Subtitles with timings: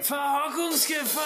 [0.00, 1.24] Verhockungsgefahr!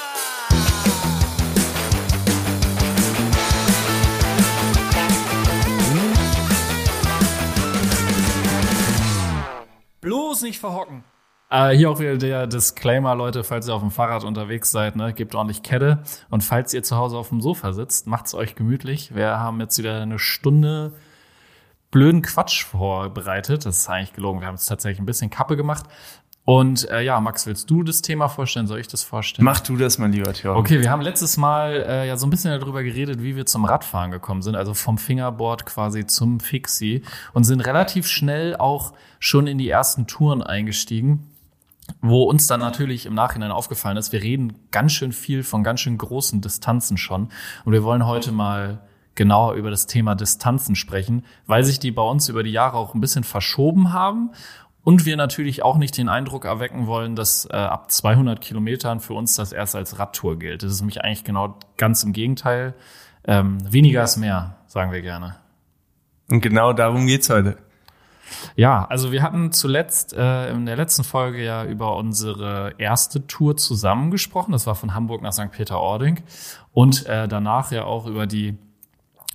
[10.00, 11.04] Bloß nicht verhocken.
[11.50, 15.12] Äh, hier auch wieder der Disclaimer, Leute, falls ihr auf dem Fahrrad unterwegs seid, ne,
[15.12, 16.02] gebt ordentlich Kette.
[16.30, 19.14] Und falls ihr zu Hause auf dem Sofa sitzt, macht's euch gemütlich.
[19.14, 20.94] Wir haben jetzt wieder eine Stunde
[21.90, 23.66] blöden Quatsch vorbereitet.
[23.66, 24.40] Das ist eigentlich gelogen.
[24.40, 25.84] Wir haben es tatsächlich ein bisschen Kappe gemacht.
[26.44, 28.66] Und äh, ja, Max, willst du das Thema vorstellen?
[28.66, 29.44] Soll ich das vorstellen?
[29.44, 30.56] Mach du das, mein lieber Theo.
[30.56, 33.64] Okay, wir haben letztes Mal äh, ja so ein bisschen darüber geredet, wie wir zum
[33.64, 37.02] Radfahren gekommen sind, also vom Fingerboard quasi zum Fixie
[37.32, 41.28] und sind relativ schnell auch schon in die ersten Touren eingestiegen,
[42.00, 45.80] wo uns dann natürlich im Nachhinein aufgefallen ist, wir reden ganz schön viel von ganz
[45.80, 47.28] schön großen Distanzen schon
[47.64, 48.80] und wir wollen heute mal
[49.14, 52.94] genauer über das Thema Distanzen sprechen, weil sich die bei uns über die Jahre auch
[52.94, 54.30] ein bisschen verschoben haben
[54.84, 59.14] und wir natürlich auch nicht den Eindruck erwecken wollen, dass äh, ab 200 Kilometern für
[59.14, 60.62] uns das erst als Radtour gilt.
[60.62, 62.74] Das ist nämlich eigentlich genau ganz im Gegenteil.
[63.24, 65.36] Ähm, weniger ist mehr, sagen wir gerne.
[66.30, 67.58] Und genau darum geht's heute.
[68.56, 73.56] Ja, also wir hatten zuletzt äh, in der letzten Folge ja über unsere erste Tour
[73.56, 74.52] zusammen gesprochen.
[74.52, 75.50] Das war von Hamburg nach St.
[75.50, 76.22] Peter-Ording.
[76.72, 78.58] Und äh, danach ja auch über die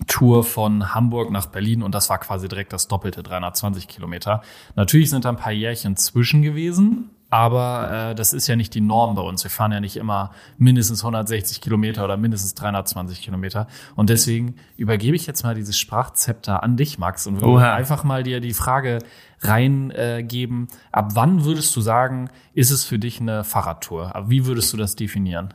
[0.06, 4.42] Tour von Hamburg nach Berlin und das war quasi direkt das doppelte, 320 Kilometer.
[4.76, 8.82] Natürlich sind da ein paar Jährchen zwischen gewesen, aber äh, das ist ja nicht die
[8.82, 9.44] Norm bei uns.
[9.44, 13.68] Wir fahren ja nicht immer mindestens 160 Kilometer oder mindestens 320 Kilometer.
[13.96, 18.24] Und deswegen übergebe ich jetzt mal dieses Sprachzepter an dich, Max, und würde einfach mal
[18.24, 19.00] dir die Frage
[19.42, 24.16] reingeben, äh, ab wann würdest du sagen, ist es für dich eine Fahrradtour?
[24.16, 25.54] Ab wie würdest du das definieren?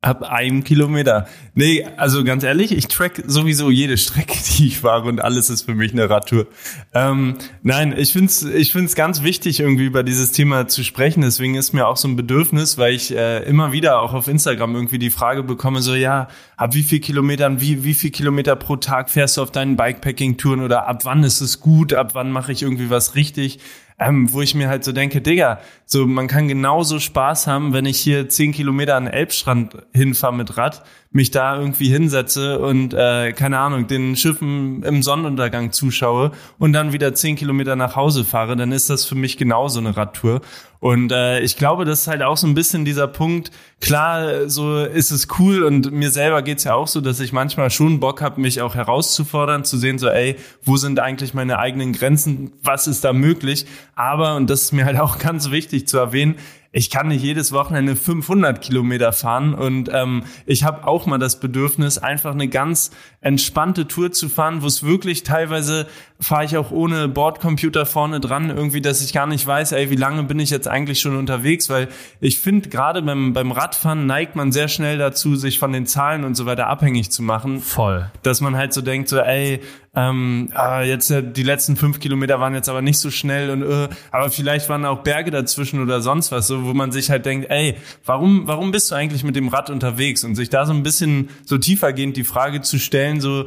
[0.00, 1.26] Ab einem Kilometer.
[1.54, 5.62] Nee, also ganz ehrlich, ich track sowieso jede Strecke, die ich fahre und alles ist
[5.62, 6.46] für mich eine Radtour.
[6.94, 11.22] Ähm, nein, ich find's, ich find's ganz wichtig, irgendwie über dieses Thema zu sprechen.
[11.22, 14.76] Deswegen ist mir auch so ein Bedürfnis, weil ich äh, immer wieder auch auf Instagram
[14.76, 18.76] irgendwie die Frage bekomme, so ja, ab wie viel Kilometern, wie, wie viel Kilometer pro
[18.76, 22.52] Tag fährst du auf deinen Bikepacking-Touren oder ab wann ist es gut, ab wann mache
[22.52, 23.58] ich irgendwie was richtig?
[23.98, 27.84] Ähm, wo ich mir halt so denke, Digga, so man kann genauso Spaß haben, wenn
[27.84, 32.94] ich hier zehn Kilometer an den Elbstrand hinfahre mit Rad, mich da irgendwie hinsetze und
[32.94, 38.24] äh, keine Ahnung, den Schiffen im Sonnenuntergang zuschaue und dann wieder zehn Kilometer nach Hause
[38.24, 40.42] fahre, dann ist das für mich genauso eine Radtour.
[40.80, 43.50] Und äh, ich glaube, das ist halt auch so ein bisschen dieser Punkt.
[43.80, 47.70] Klar, so ist es cool und mir selber geht's ja auch so, dass ich manchmal
[47.70, 51.92] schon Bock habe, mich auch herauszufordern, zu sehen, so, ey, wo sind eigentlich meine eigenen
[51.92, 53.66] Grenzen, was ist da möglich?
[53.96, 56.36] Aber, und das ist mir halt auch ganz wichtig zu erwähnen,
[56.70, 61.40] ich kann nicht jedes Wochenende 500 Kilometer fahren und ähm, ich habe auch mal das
[61.40, 62.90] Bedürfnis, einfach eine ganz
[63.20, 65.86] entspannte Tour zu fahren, wo es wirklich teilweise
[66.20, 69.96] fahre ich auch ohne Bordcomputer vorne dran, irgendwie, dass ich gar nicht weiß, ey, wie
[69.96, 71.88] lange bin ich jetzt eigentlich schon unterwegs, weil
[72.20, 76.24] ich finde, gerade beim, beim Radfahren neigt man sehr schnell dazu, sich von den Zahlen
[76.24, 77.60] und so weiter abhängig zu machen.
[77.60, 78.10] Voll.
[78.22, 79.60] Dass man halt so denkt, so, ey,
[79.94, 83.62] ähm, ah, jetzt äh, die letzten fünf Kilometer waren jetzt aber nicht so schnell und
[83.62, 87.26] äh, aber vielleicht waren auch Berge dazwischen oder sonst was, so wo man sich halt
[87.26, 87.74] denkt, ey,
[88.04, 91.30] warum warum bist du eigentlich mit dem Rad unterwegs und sich da so ein bisschen
[91.44, 93.46] so tiefergehend die Frage zu stellen, so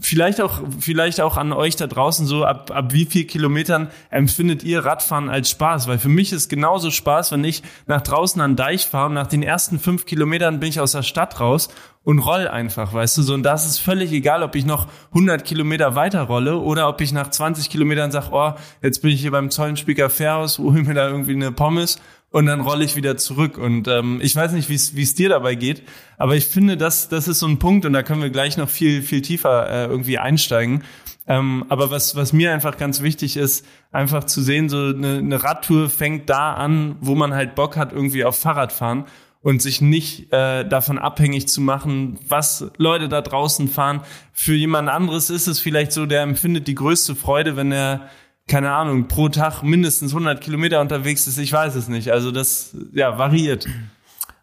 [0.00, 4.64] vielleicht auch vielleicht auch an euch da draußen so ab ab wie viel Kilometern empfindet
[4.64, 5.86] ihr Radfahren als Spaß?
[5.86, 9.28] Weil für mich ist genauso Spaß wenn ich nach draußen an Deich fahre und nach
[9.28, 11.68] den ersten fünf Kilometern bin ich aus der Stadt raus
[12.02, 13.22] und roll einfach weißt du?
[13.22, 17.00] So und das ist völlig egal ob ich noch 100 Kilometer weiter rolle oder ob
[17.00, 20.94] ich nach 20 Kilometern sag oh jetzt bin ich hier beim Zollenspieker Fährhaus hol mir
[20.94, 22.00] da irgendwie eine Pommes
[22.34, 23.58] und dann rolle ich wieder zurück.
[23.58, 25.84] Und ähm, ich weiß nicht, wie es dir dabei geht,
[26.18, 28.68] aber ich finde, das, das ist so ein Punkt und da können wir gleich noch
[28.68, 30.82] viel, viel tiefer äh, irgendwie einsteigen.
[31.28, 35.44] Ähm, aber was, was mir einfach ganz wichtig ist, einfach zu sehen, so eine, eine
[35.44, 39.04] Radtour fängt da an, wo man halt Bock hat, irgendwie auf Fahrradfahren
[39.40, 44.00] und sich nicht äh, davon abhängig zu machen, was Leute da draußen fahren.
[44.32, 48.08] Für jemand anderes ist es vielleicht so, der empfindet die größte Freude, wenn er
[48.46, 52.12] keine Ahnung, pro Tag mindestens 100 Kilometer unterwegs ist, ich weiß es nicht.
[52.12, 53.66] Also das, ja, variiert.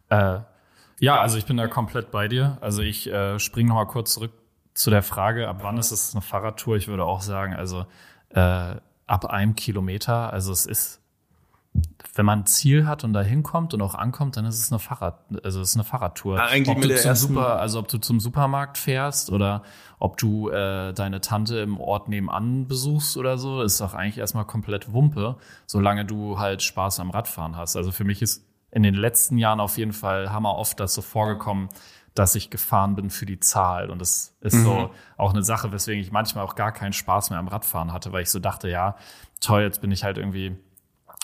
[0.10, 0.40] Äh,
[1.00, 2.58] ja, also ich bin da komplett bei dir.
[2.62, 4.32] Also ich äh, springe noch mal kurz zurück
[4.74, 6.78] zu der Frage, ab wann ist es eine Fahrradtour?
[6.78, 7.86] Ich würde auch sagen, also
[8.30, 8.76] äh,
[9.08, 10.32] ab einem Kilometer.
[10.32, 11.01] Also es ist,
[12.16, 14.80] wenn man ein Ziel hat und da hinkommt und auch ankommt, dann ist es eine
[14.80, 16.40] Fahrrad, also es ist eine Fahrradtour.
[16.40, 19.64] Ah, eigentlich ob mit du der zum Super, also ob du zum Supermarkt fährst oder
[19.98, 24.44] ob du äh, deine Tante im Ort nebenan besuchst oder so, ist doch eigentlich erstmal
[24.46, 27.78] komplett Wumpe, solange du halt Spaß am Radfahren hast.
[27.78, 31.02] Also für mich ist in den letzten Jahren auf jeden Fall hammer oft das so
[31.02, 31.70] vorgekommen,
[32.16, 33.90] dass ich gefahren bin für die Zahl.
[33.90, 34.64] Und das ist Mhm.
[34.64, 38.12] so auch eine Sache, weswegen ich manchmal auch gar keinen Spaß mehr am Radfahren hatte,
[38.12, 38.96] weil ich so dachte, ja,
[39.40, 40.58] toll, jetzt bin ich halt irgendwie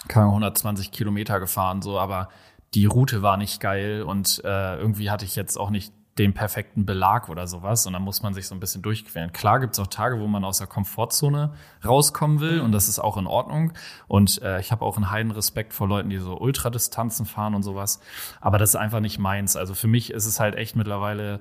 [0.07, 2.29] keine Ahnung, 120 Kilometer gefahren, so, aber
[2.73, 6.85] die Route war nicht geil und äh, irgendwie hatte ich jetzt auch nicht den perfekten
[6.85, 9.31] Belag oder sowas und dann muss man sich so ein bisschen durchquälen.
[9.33, 11.53] Klar gibt's auch Tage, wo man aus der Komfortzone
[11.85, 13.73] rauskommen will und das ist auch in Ordnung
[14.07, 17.63] und äh, ich habe auch einen heiden Respekt vor Leuten, die so Ultradistanzen fahren und
[17.63, 17.99] sowas,
[18.41, 19.55] aber das ist einfach nicht meins.
[19.55, 21.39] Also für mich ist es halt echt mittlerweile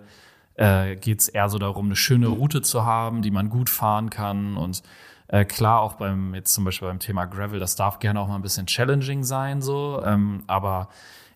[0.54, 4.56] äh, geht's eher so darum, eine schöne Route zu haben, die man gut fahren kann
[4.56, 4.82] und
[5.28, 8.37] äh, klar, auch beim, jetzt zum Beispiel beim Thema Gravel, das darf gerne auch mal
[8.37, 10.88] ein bisschen challenging sein, so, ähm, aber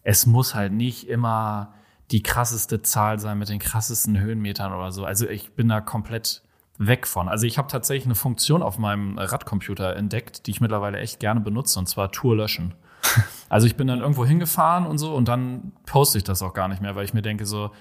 [0.03, 1.75] es muss halt nicht immer
[2.11, 5.05] die krasseste Zahl sein mit den krassesten Höhenmetern oder so.
[5.05, 6.43] Also ich bin da komplett
[6.79, 7.29] weg von.
[7.29, 11.41] Also ich habe tatsächlich eine Funktion auf meinem Radcomputer entdeckt, die ich mittlerweile echt gerne
[11.41, 12.75] benutze, und zwar Tour löschen.
[13.49, 16.69] Also ich bin dann irgendwo hingefahren und so und dann poste ich das auch gar
[16.69, 17.73] nicht mehr, weil ich mir denke so,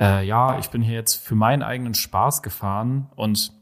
[0.00, 3.52] äh, ja, ich bin hier jetzt für meinen eigenen Spaß gefahren und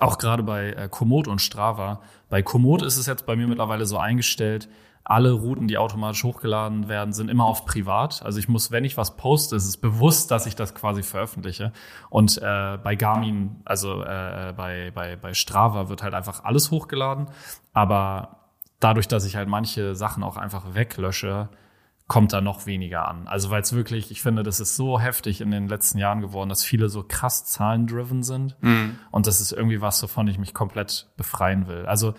[0.00, 2.00] auch gerade bei äh, Komoot und Strava.
[2.28, 4.68] Bei Komoot ist es jetzt bei mir mittlerweile so eingestellt,
[5.08, 8.22] alle Routen, die automatisch hochgeladen werden, sind immer auf privat.
[8.22, 11.72] Also ich muss, wenn ich was poste, ist es bewusst, dass ich das quasi veröffentliche.
[12.10, 17.30] Und äh, bei Garmin, also äh, bei, bei, bei Strava wird halt einfach alles hochgeladen.
[17.72, 18.50] Aber
[18.80, 21.48] dadurch, dass ich halt manche Sachen auch einfach weglösche,
[22.08, 23.28] kommt da noch weniger an.
[23.28, 26.48] Also weil es wirklich, ich finde, das ist so heftig in den letzten Jahren geworden,
[26.48, 28.56] dass viele so krass zahlendriven sind.
[28.62, 28.98] Mhm.
[29.10, 31.84] Und das ist irgendwie was, wovon ich mich komplett befreien will.
[31.84, 32.14] Also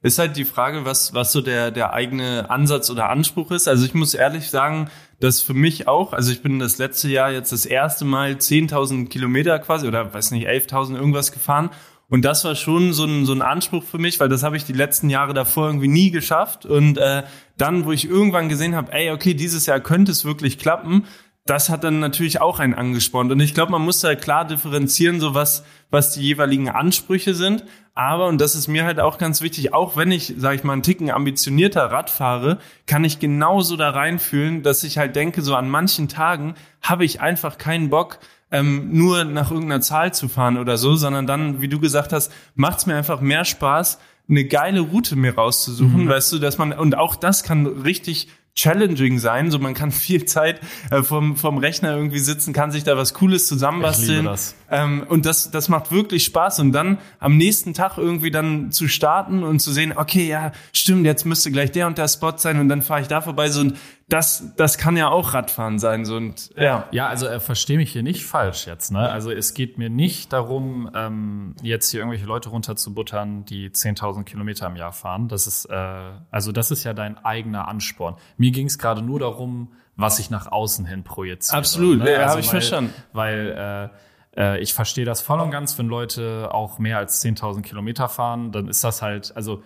[0.00, 3.68] ist halt die Frage, was, was so der, der eigene Ansatz oder Anspruch ist.
[3.68, 7.30] Also ich muss ehrlich sagen, dass für mich auch, also ich bin das letzte Jahr
[7.30, 11.70] jetzt das erste Mal 10.000 Kilometer quasi oder weiß nicht, 11.000 irgendwas gefahren.
[12.10, 14.64] Und das war schon so ein, so ein Anspruch für mich, weil das habe ich
[14.64, 16.66] die letzten Jahre davor irgendwie nie geschafft.
[16.66, 17.22] Und äh,
[17.56, 21.04] dann, wo ich irgendwann gesehen habe, ey, okay, dieses Jahr könnte es wirklich klappen,
[21.46, 23.30] das hat dann natürlich auch einen angespornt.
[23.30, 27.64] Und ich glaube, man muss da klar differenzieren, so was, was die jeweiligen Ansprüche sind.
[27.94, 30.72] Aber, und das ist mir halt auch ganz wichtig, auch wenn ich, sage ich mal,
[30.72, 35.54] einen Ticken ambitionierter Rad fahre, kann ich genauso da reinfühlen, dass ich halt denke, so
[35.54, 40.56] an manchen Tagen habe ich einfach keinen Bock, ähm, nur nach irgendeiner Zahl zu fahren
[40.56, 43.98] oder so, sondern dann, wie du gesagt hast, macht es mir einfach mehr Spaß,
[44.28, 46.08] eine geile Route mir rauszusuchen, mhm.
[46.08, 49.50] weißt du, dass man, und auch das kann richtig challenging sein.
[49.50, 50.60] So, man kann viel Zeit
[50.90, 54.24] äh, vom, vom Rechner irgendwie sitzen, kann sich da was Cooles zusammenbasteln.
[54.24, 54.54] Das.
[54.70, 56.60] Ähm, und das, das macht wirklich Spaß.
[56.60, 61.04] Und dann am nächsten Tag irgendwie dann zu starten und zu sehen, okay, ja, stimmt,
[61.04, 63.48] jetzt müsste gleich der und der Spot sein und dann fahre ich da vorbei.
[63.48, 63.74] So, und
[64.08, 66.04] das, das kann ja auch Radfahren sein.
[66.04, 66.88] So, und, ja.
[66.90, 68.92] ja, also äh, verstehe mich hier nicht falsch jetzt.
[68.92, 68.98] Ne?
[68.98, 74.66] Also es geht mir nicht darum, ähm, jetzt hier irgendwelche Leute runterzubuttern, die 10.000 Kilometer
[74.66, 75.28] im Jahr fahren.
[75.28, 78.16] Das ist, äh, also das ist ja dein eigener Ansporn.
[78.36, 81.56] Mir ging es gerade nur darum, was ich nach außen hin projiziere.
[81.56, 82.12] Absolut, ne?
[82.12, 82.92] ja, also habe ich verstanden.
[83.12, 83.90] Weil
[84.36, 88.08] äh, äh, ich verstehe das voll und ganz, wenn Leute auch mehr als 10.000 Kilometer
[88.08, 89.62] fahren, dann ist das halt, also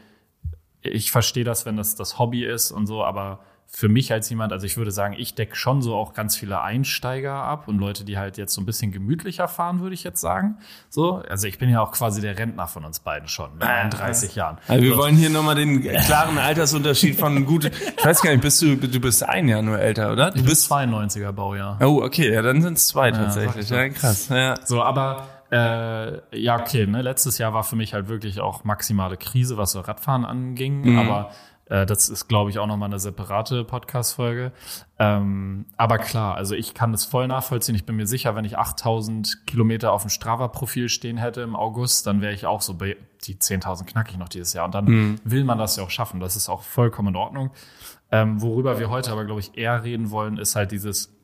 [0.80, 4.52] ich verstehe das, wenn das das Hobby ist und so, aber für mich als jemand,
[4.52, 8.02] also ich würde sagen, ich decke schon so auch ganz viele Einsteiger ab und Leute,
[8.02, 10.56] die halt jetzt so ein bisschen gemütlicher fahren, würde ich jetzt sagen.
[10.88, 13.86] So, also ich bin ja auch quasi der Rentner von uns beiden schon, mit ah,
[13.88, 14.56] 30 Jahren.
[14.66, 14.98] Also wir so.
[14.98, 19.00] wollen hier nochmal den klaren Altersunterschied von gut, ich weiß gar nicht, bist du, du
[19.00, 20.30] bist ein Jahr nur älter, oder?
[20.30, 21.78] Du ich bist 92er Baujahr.
[21.82, 23.68] Oh, okay, ja, dann sind es zwei tatsächlich.
[23.68, 24.28] Ja, ja, krass.
[24.30, 24.54] Ja.
[24.64, 29.16] So, aber äh, ja, okay, ne, letztes Jahr war für mich halt wirklich auch maximale
[29.16, 30.98] Krise, was so Radfahren anging, mhm.
[30.98, 31.30] aber
[31.68, 34.52] äh, das ist, glaube ich, auch nochmal eine separate Podcast-Folge.
[34.98, 37.74] Ähm, aber klar, also ich kann das voll nachvollziehen.
[37.74, 42.06] Ich bin mir sicher, wenn ich 8000 Kilometer auf dem Strava-Profil stehen hätte im August,
[42.06, 44.64] dann wäre ich auch so bei die 10.000 knack ich noch dieses Jahr.
[44.64, 45.20] Und dann mhm.
[45.24, 46.20] will man das ja auch schaffen.
[46.20, 47.50] Das ist auch vollkommen in Ordnung.
[48.10, 51.17] Ähm, worüber wir heute aber, glaube ich, eher reden wollen, ist halt dieses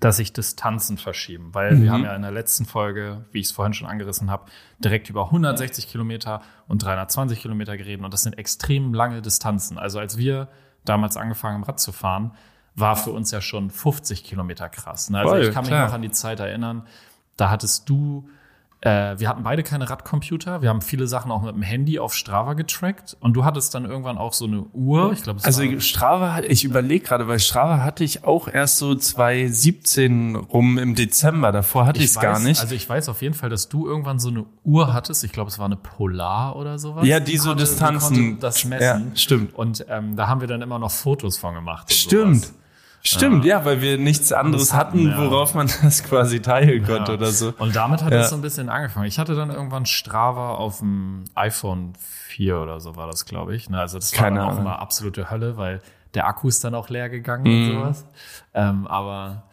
[0.00, 1.82] dass sich Distanzen verschieben, weil mhm.
[1.82, 4.46] wir haben ja in der letzten Folge, wie ich es vorhin schon angerissen habe,
[4.78, 9.78] direkt über 160 Kilometer und 320 Kilometer geredet und das sind extrem lange Distanzen.
[9.78, 10.48] Also als wir
[10.84, 12.32] damals angefangen haben, Rad zu fahren,
[12.74, 15.08] war für uns ja schon 50 Kilometer krass.
[15.08, 15.18] Ne?
[15.18, 15.86] Also Voll, ich kann mich klar.
[15.86, 16.86] noch an die Zeit erinnern,
[17.36, 18.28] da hattest du
[18.82, 20.60] äh, wir hatten beide keine Radcomputer.
[20.60, 23.16] Wir haben viele Sachen auch mit dem Handy auf Strava getrackt.
[23.20, 25.12] Und du hattest dann irgendwann auch so eine Uhr.
[25.12, 30.36] Ich glaube, also Strava, ich überlege gerade, weil Strava hatte ich auch erst so 2017
[30.36, 31.52] rum im Dezember.
[31.52, 32.60] Davor hatte ich es gar nicht.
[32.60, 35.24] Also ich weiß auf jeden Fall, dass du irgendwann so eine Uhr hattest.
[35.24, 37.06] Ich glaube, es war eine Polar oder sowas.
[37.06, 38.14] Ja, die so Distanzen.
[38.14, 39.08] Die das messen.
[39.08, 39.54] Ja, stimmt.
[39.54, 41.92] Und ähm, da haben wir dann immer noch Fotos von gemacht.
[41.92, 42.44] Stimmt.
[42.44, 42.54] Sowas.
[43.06, 45.18] Stimmt, ja, weil wir nichts anderes hatten, ja.
[45.18, 47.18] worauf man das quasi teilen konnte ja.
[47.18, 47.54] oder so.
[47.58, 49.06] Und damit hat es so ein bisschen angefangen.
[49.06, 53.70] Ich hatte dann irgendwann Strava auf dem iPhone 4 oder so war das, glaube ich.
[53.70, 55.80] Ne, also das Keine war dann auch immer absolute Hölle, weil
[56.14, 57.46] der Akku ist dann auch leer gegangen mm.
[57.46, 57.78] und mhm.
[57.78, 58.06] sowas.
[58.54, 59.44] Ähm, aber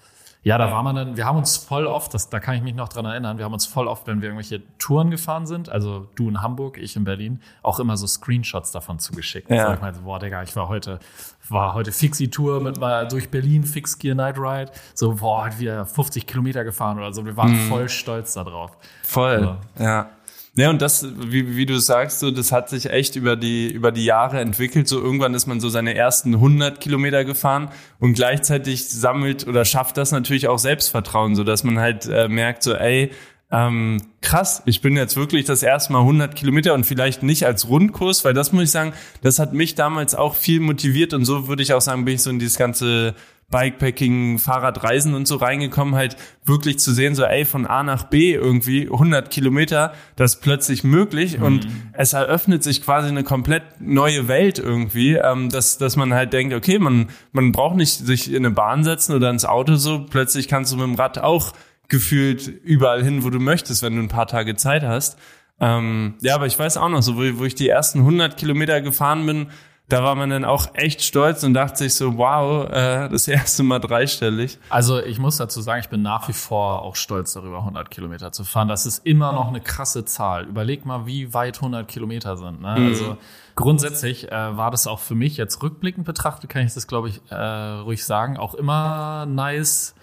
[0.44, 2.76] Ja, da war man dann, wir haben uns voll oft, das, da kann ich mich
[2.76, 6.08] noch dran erinnern, wir haben uns voll oft, wenn wir irgendwelche Touren gefahren sind, also
[6.16, 9.50] du in Hamburg, ich in Berlin, auch immer so Screenshots davon zugeschickt.
[9.50, 9.68] Ja.
[9.68, 11.00] So, ich meinte, boah, Digga, ich war heute,
[11.48, 14.72] war heute Fixie-Tour mit mal durch Berlin, Fix Gear Night Ride.
[14.94, 17.26] So, boah, hat wieder 50 Kilometer gefahren oder so.
[17.26, 18.72] Wir waren voll stolz darauf.
[19.04, 20.10] Voll, ja.
[20.56, 23.92] Ja, und das, wie, wie du sagst, so, das hat sich echt über die, über
[23.92, 24.88] die Jahre entwickelt.
[24.88, 27.70] So irgendwann ist man so seine ersten 100 Kilometer gefahren
[28.00, 32.62] und gleichzeitig sammelt oder schafft das natürlich auch Selbstvertrauen, so dass man halt äh, merkt,
[32.62, 33.10] so, ey,
[33.52, 37.68] ähm, krass, ich bin jetzt wirklich das erste Mal 100 Kilometer und vielleicht nicht als
[37.68, 41.48] Rundkurs, weil das muss ich sagen, das hat mich damals auch viel motiviert und so
[41.48, 43.16] würde ich auch sagen, bin ich so in dieses ganze
[43.50, 48.34] Bikepacking, Fahrradreisen und so reingekommen, halt wirklich zu sehen, so ey, von A nach B
[48.34, 51.44] irgendwie 100 Kilometer, das ist plötzlich möglich Mhm.
[51.44, 56.34] und es eröffnet sich quasi eine komplett neue Welt irgendwie, ähm, dass, dass man halt
[56.34, 60.06] denkt, okay, man, man braucht nicht sich in eine Bahn setzen oder ins Auto so,
[60.10, 61.54] plötzlich kannst du mit dem Rad auch
[61.90, 65.18] gefühlt überall hin, wo du möchtest, wenn du ein paar Tage Zeit hast.
[65.60, 68.82] Ähm, ja, aber ich weiß auch noch so, wo, wo ich die ersten 100 Kilometer
[68.82, 69.48] gefahren bin,
[69.90, 73.64] da war man dann auch echt stolz und dachte sich so, wow, äh, das erste
[73.64, 74.58] Mal dreistellig.
[74.70, 78.32] Also ich muss dazu sagen, ich bin nach wie vor auch stolz darüber, 100 Kilometer
[78.32, 78.70] zu fahren.
[78.70, 80.46] Das ist immer noch eine krasse Zahl.
[80.46, 82.62] Überleg mal, wie weit 100 Kilometer sind.
[82.62, 82.70] Ne?
[82.70, 83.18] Also
[83.56, 87.22] grundsätzlich äh, war das auch für mich jetzt rückblickend betrachtet, kann ich das glaube ich
[87.30, 89.96] äh, ruhig sagen, auch immer nice,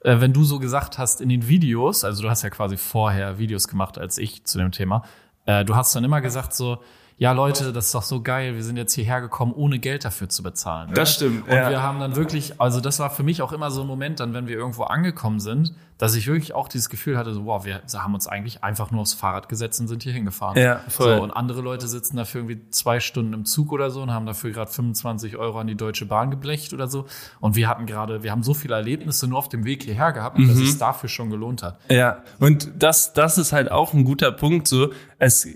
[0.00, 3.38] äh, wenn du so gesagt hast in den Videos, also du hast ja quasi vorher
[3.38, 5.04] Videos gemacht als ich zu dem Thema,
[5.46, 6.78] äh, du hast dann immer gesagt so,
[7.18, 10.28] ja Leute, das ist doch so geil, wir sind jetzt hierher gekommen, ohne Geld dafür
[10.28, 10.90] zu bezahlen.
[10.94, 11.70] Das stimmt, Und ja.
[11.70, 14.34] wir haben dann wirklich, also das war für mich auch immer so ein Moment, dann
[14.34, 17.80] wenn wir irgendwo angekommen sind, dass ich wirklich auch dieses Gefühl hatte, so, wow, wir
[17.94, 20.60] haben uns eigentlich einfach nur aufs Fahrrad gesetzt und sind hier hingefahren.
[20.60, 21.16] Ja, voll.
[21.16, 24.26] So, und andere Leute sitzen dafür irgendwie zwei Stunden im Zug oder so und haben
[24.26, 27.06] dafür gerade 25 Euro an die Deutsche Bahn geblecht oder so.
[27.38, 30.38] Und wir hatten gerade, wir haben so viele Erlebnisse nur auf dem Weg hierher gehabt,
[30.40, 30.62] dass Mhm.
[30.64, 31.78] es dafür schon gelohnt hat.
[31.88, 34.66] Ja, und das, das ist halt auch ein guter Punkt.
[34.66, 34.90] So,
[35.20, 35.46] es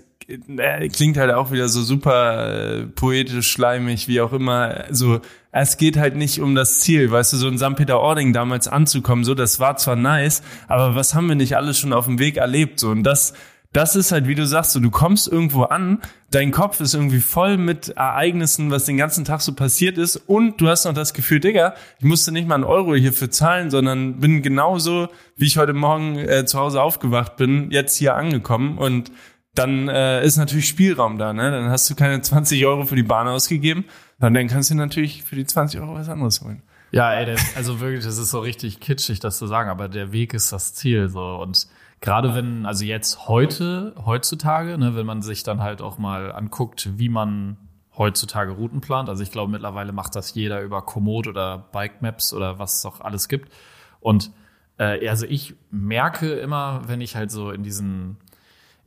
[0.91, 4.85] klingt halt auch wieder so super äh, poetisch, schleimig, wie auch immer.
[4.91, 7.75] So, es geht halt nicht um das Ziel, weißt du, so in St.
[7.75, 9.23] Peter-Ording damals anzukommen.
[9.23, 12.37] So, das war zwar nice, aber was haben wir nicht alles schon auf dem Weg
[12.37, 12.79] erlebt?
[12.79, 13.33] So, und das,
[13.71, 17.21] das ist halt, wie du sagst, so, du kommst irgendwo an, dein Kopf ist irgendwie
[17.21, 21.13] voll mit Ereignissen, was den ganzen Tag so passiert ist und du hast noch das
[21.13, 25.07] Gefühl, Digga, ich musste nicht mal einen Euro hierfür zahlen, sondern bin genauso,
[25.37, 29.11] wie ich heute Morgen äh, zu Hause aufgewacht bin, jetzt hier angekommen und
[29.57, 31.51] dann äh, ist natürlich Spielraum da, ne?
[31.51, 33.85] Dann hast du keine 20 Euro für die Bahn ausgegeben,
[34.19, 36.61] dann kannst du natürlich für die 20 Euro was anderes holen.
[36.91, 40.11] Ja, ey, der, also wirklich, das ist so richtig kitschig, das zu sagen, aber der
[40.11, 41.35] Weg ist das Ziel, so.
[41.35, 41.67] Und
[42.01, 46.97] gerade wenn, also jetzt heute, heutzutage, ne, wenn man sich dann halt auch mal anguckt,
[46.97, 47.57] wie man
[47.97, 49.09] heutzutage Routen plant.
[49.09, 52.85] Also ich glaube, mittlerweile macht das jeder über Komoot oder Bike Maps oder was es
[52.85, 53.51] auch alles gibt.
[53.99, 54.31] Und
[54.77, 58.17] äh, also ich merke immer, wenn ich halt so in diesen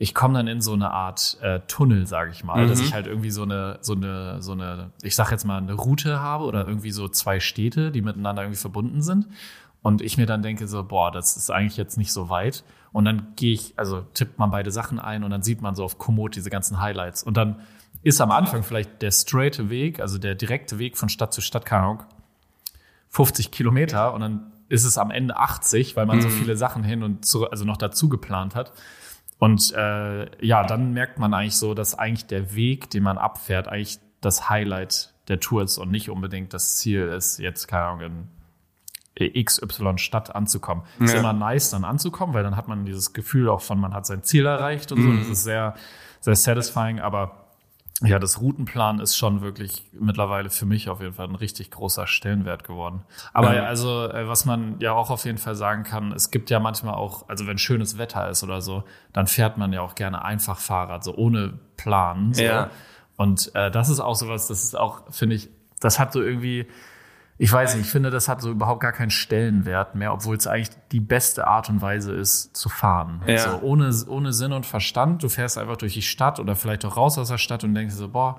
[0.03, 3.07] ich komme dann in so eine Art äh, Tunnel, sage ich mal, dass ich halt
[3.07, 6.67] irgendwie so eine, so eine, so eine, ich sag jetzt mal eine Route habe oder
[6.67, 9.29] irgendwie so zwei Städte, die miteinander irgendwie verbunden sind.
[9.83, 12.65] Und ich mir dann denke so, boah, das ist eigentlich jetzt nicht so weit.
[12.93, 15.85] Und dann gehe ich, also tippt man beide Sachen ein und dann sieht man so
[15.85, 17.23] auf Komoot diese ganzen Highlights.
[17.23, 17.61] Und dann
[18.03, 21.67] ist am Anfang vielleicht der straighte Weg, also der direkte Weg von Stadt zu Stadt,
[21.67, 22.03] keine Ahnung,
[23.11, 27.03] 50 Kilometer und dann ist es am Ende 80, weil man so viele Sachen hin
[27.03, 28.73] und zu, also noch dazu geplant hat.
[29.41, 33.67] Und äh, ja, dann merkt man eigentlich so, dass eigentlich der Weg, den man abfährt,
[33.67, 38.29] eigentlich das Highlight der Tour ist und nicht unbedingt das Ziel ist, jetzt, keine Ahnung,
[39.17, 40.85] in XY Stadt anzukommen.
[41.01, 41.21] Ist Ja.
[41.21, 44.23] immer nice, dann anzukommen, weil dann hat man dieses Gefühl auch von, man hat sein
[44.23, 45.13] Ziel erreicht und so.
[45.19, 45.75] Das ist sehr,
[46.21, 47.47] sehr satisfying, aber
[48.03, 52.07] ja, das Routenplan ist schon wirklich mittlerweile für mich auf jeden Fall ein richtig großer
[52.07, 53.03] Stellenwert geworden.
[53.35, 53.65] Aber Ja.
[53.65, 56.95] also, äh, was man ja auch auf jeden Fall sagen kann, es gibt ja manchmal
[56.95, 60.59] auch, also wenn schönes Wetter ist oder so, dann fährt man ja auch gerne einfach
[60.59, 62.33] Fahrrad, so ohne Plan.
[62.33, 62.43] So.
[62.43, 62.71] Ja.
[63.17, 66.67] Und äh, das ist auch sowas, das ist auch, finde ich, das hat so irgendwie,
[67.43, 70.47] ich weiß nicht, ich finde, das hat so überhaupt gar keinen Stellenwert mehr, obwohl es
[70.47, 73.23] eigentlich die beste Art und Weise ist, zu fahren.
[73.27, 73.53] Ja.
[73.53, 75.23] So, ohne, ohne Sinn und Verstand.
[75.23, 77.95] Du fährst einfach durch die Stadt oder vielleicht auch raus aus der Stadt und denkst
[77.95, 78.39] so, boah,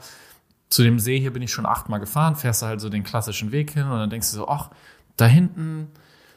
[0.70, 3.51] zu dem See hier bin ich schon achtmal gefahren, fährst du halt so den klassischen
[3.51, 4.70] Weg hin und dann denkst du so, ach,
[5.17, 5.88] da hinten,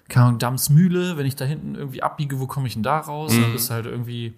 [0.08, 3.34] keine Ahnung, Dammsmühle, wenn ich da hinten irgendwie abbiege, wo komme ich denn da raus?
[3.38, 4.32] Dann bist du halt irgendwie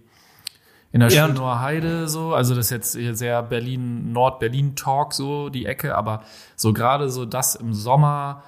[0.97, 2.35] in der Ja, Schönower Heide so.
[2.35, 6.23] Also das ist jetzt hier sehr Berlin, Nord-Berlin-Talk so, die Ecke, aber
[6.57, 8.43] so gerade so das im Sommer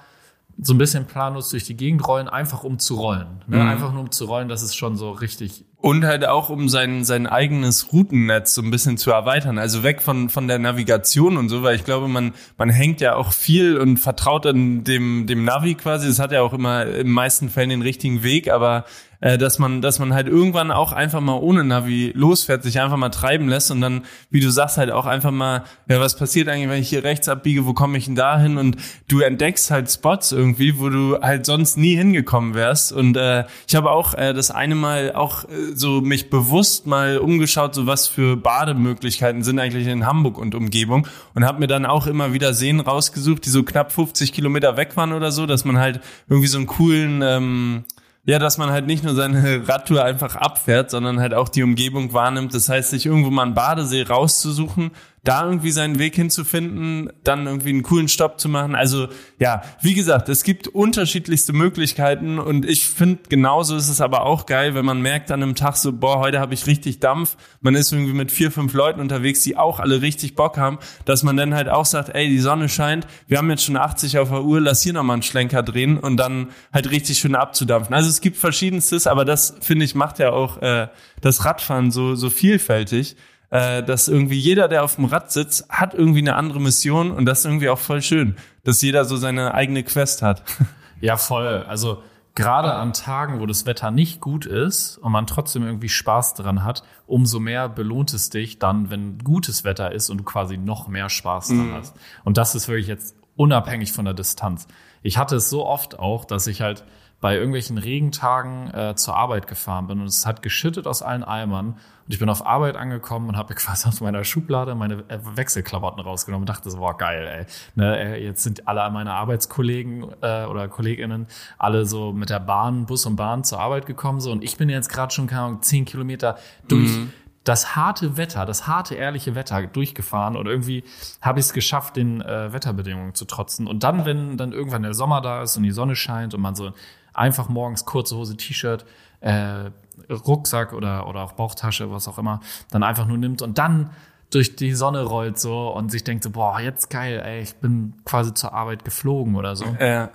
[0.61, 3.43] so ein bisschen planlos durch die Gegend rollen, einfach um zu rollen.
[3.47, 3.63] Ne?
[3.63, 7.05] Einfach nur um zu rollen, das ist schon so richtig Und halt auch, um sein,
[7.05, 9.57] sein eigenes Routennetz so ein bisschen zu erweitern.
[9.57, 13.15] Also weg von, von der Navigation und so, weil ich glaube, man, man hängt ja
[13.15, 16.09] auch viel und vertraut an dem, dem Navi quasi.
[16.09, 18.83] Es hat ja auch immer im meisten Fällen den richtigen Weg, aber
[19.21, 22.97] äh, dass man, dass man halt irgendwann auch einfach mal ohne Navi losfährt, sich einfach
[22.97, 26.47] mal treiben lässt und dann, wie du sagst, halt auch einfach mal, ja, was passiert
[26.47, 28.57] eigentlich, wenn ich hier rechts abbiege, wo komme ich denn da hin?
[28.57, 32.91] Und du entdeckst halt Spots irgendwie, wo du halt sonst nie hingekommen wärst.
[32.91, 37.17] Und äh, ich habe auch äh, das eine Mal auch äh, so mich bewusst mal
[37.17, 41.85] umgeschaut, so was für Bademöglichkeiten sind eigentlich in Hamburg und Umgebung und habe mir dann
[41.85, 45.65] auch immer wieder Seen rausgesucht, die so knapp 50 Kilometer weg waren oder so, dass
[45.65, 47.83] man halt irgendwie so einen coolen ähm,
[48.29, 52.13] ja, dass man halt nicht nur seine Radtour einfach abfährt, sondern halt auch die Umgebung
[52.13, 52.53] wahrnimmt.
[52.53, 54.91] Das heißt, sich irgendwo mal einen Badesee rauszusuchen,
[55.23, 58.75] da irgendwie seinen Weg hinzufinden, dann irgendwie einen coolen Stopp zu machen.
[58.75, 59.07] Also
[59.39, 64.45] ja, wie gesagt, es gibt unterschiedlichste Möglichkeiten und ich finde, genauso ist es aber auch
[64.45, 67.35] geil, wenn man merkt an einem Tag so, boah, heute habe ich richtig Dampf.
[67.61, 71.23] Man ist irgendwie mit vier, fünf Leuten unterwegs, die auch alle richtig Bock haben, dass
[71.23, 74.29] man dann halt auch sagt, ey, die Sonne scheint, wir haben jetzt schon 80 auf
[74.29, 77.93] der Uhr, lass hier nochmal einen Schlenker drehen und dann halt richtig schön abzudampfen.
[77.93, 80.87] Also es gibt verschiedenstes, aber das, finde ich, macht ja auch äh,
[81.21, 83.15] das Radfahren so, so vielfältig
[83.49, 87.25] äh, dass irgendwie jeder, der auf dem Rad sitzt, hat irgendwie eine andere Mission und
[87.25, 90.43] das ist irgendwie auch voll schön, dass jeder so seine eigene Quest hat.
[91.01, 91.63] Ja, voll.
[91.65, 92.03] Also
[92.35, 96.65] gerade an Tagen, wo das Wetter nicht gut ist und man trotzdem irgendwie Spaß dran
[96.65, 100.89] hat, umso mehr belohnt es dich dann, wenn gutes Wetter ist und du quasi noch
[100.89, 101.73] mehr Spaß dran mhm.
[101.73, 101.95] hast.
[102.25, 104.67] Und das ist wirklich jetzt unabhängig von der Distanz.
[105.01, 106.83] Ich hatte es so oft auch, dass ich halt
[107.21, 111.69] bei irgendwelchen Regentagen äh, zur Arbeit gefahren bin und es hat geschüttet aus allen Eimern
[111.69, 116.01] und ich bin auf Arbeit angekommen und habe quasi aus meiner Schublade meine äh, Wechselklamotten
[116.01, 117.45] rausgenommen und dachte so, boah, geil, ey.
[117.75, 122.85] Ne, äh, jetzt sind alle meine Arbeitskollegen äh, oder KollegInnen alle so mit der Bahn,
[122.85, 125.61] Bus und Bahn zur Arbeit gekommen so und ich bin jetzt gerade schon, keine Ahnung,
[125.61, 127.13] zehn Kilometer durch mhm
[127.49, 130.83] das harte Wetter, das harte, ehrliche Wetter durchgefahren und irgendwie
[131.19, 133.65] habe ich es geschafft, den äh, Wetterbedingungen zu trotzen.
[133.65, 136.53] Und dann, wenn dann irgendwann der Sommer da ist und die Sonne scheint und man
[136.53, 136.73] so
[137.19, 138.85] einfach morgens kurze Hose, T-Shirt,
[139.21, 139.69] äh,
[140.09, 142.39] Rucksack oder, oder auch Bauchtasche, was auch immer,
[142.71, 143.91] dann einfach nur nimmt und dann
[144.31, 147.95] durch die Sonne rollt so und sich denkt so, boah, jetzt geil, ey, ich bin
[148.05, 149.65] quasi zur Arbeit geflogen oder so.
[149.79, 150.11] Ja.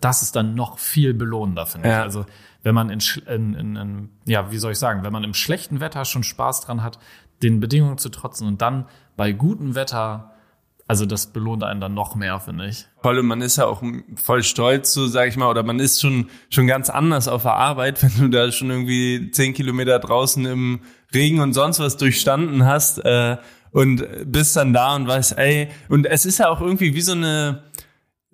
[0.00, 1.98] Das ist dann noch viel belohnender, finde ja.
[1.98, 2.02] ich.
[2.02, 2.24] Also
[2.62, 5.80] wenn man in, in, in, in, ja, wie soll ich sagen, wenn man im schlechten
[5.80, 6.98] Wetter schon Spaß dran hat,
[7.42, 10.32] den Bedingungen zu trotzen und dann bei gutem Wetter
[10.88, 12.86] also das belohnt einen dann noch mehr, finde ich.
[13.02, 13.82] Voll, und man ist ja auch
[14.16, 17.54] voll stolz, so sag ich mal, oder man ist schon, schon ganz anders auf der
[17.54, 20.80] Arbeit, wenn du da schon irgendwie zehn Kilometer draußen im
[21.14, 23.36] Regen und sonst was durchstanden hast äh,
[23.70, 27.12] und bist dann da und weißt, ey, und es ist ja auch irgendwie wie so
[27.12, 27.64] eine,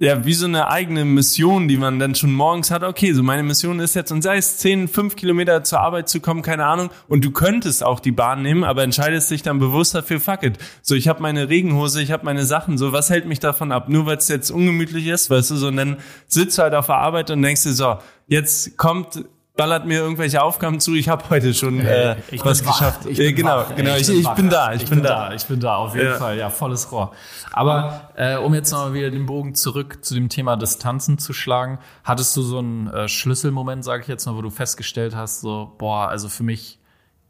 [0.05, 2.83] ja, wie so eine eigene Mission, die man dann schon morgens hat.
[2.83, 6.21] Okay, so meine Mission ist jetzt, und sei es 10, 5 Kilometer zur Arbeit zu
[6.21, 6.91] kommen, keine Ahnung.
[7.09, 10.59] Und du könntest auch die Bahn nehmen, aber entscheidest dich dann bewusst dafür, fuck it.
[10.83, 12.79] So, ich habe meine Regenhose, ich habe meine Sachen.
[12.79, 13.89] So, was hält mich davon ab?
[13.89, 16.87] Nur weil es jetzt ungemütlich ist, weißt du, so, und dann sitzt du halt auf
[16.87, 19.25] der Arbeit und denkst dir so, jetzt kommt
[19.57, 20.95] ballert mir irgendwelche Aufgaben zu.
[20.95, 23.07] Ich habe heute schon äh, was geschafft.
[23.07, 23.75] Ich bin genau, wach.
[23.75, 23.95] genau.
[23.95, 24.73] Ich, ich, ich bin da.
[24.73, 25.29] Ich, ich bin, bin da.
[25.29, 25.35] da.
[25.35, 25.77] Ich bin da.
[25.77, 26.15] Auf jeden ja.
[26.15, 26.39] Fall.
[26.39, 27.13] Ja, volles Rohr.
[27.53, 31.79] Aber äh, um jetzt nochmal wieder den Bogen zurück zu dem Thema Distanzen zu schlagen,
[32.03, 35.73] hattest du so einen äh, Schlüsselmoment, sage ich jetzt mal, wo du festgestellt hast, so
[35.79, 36.81] boah, also für mich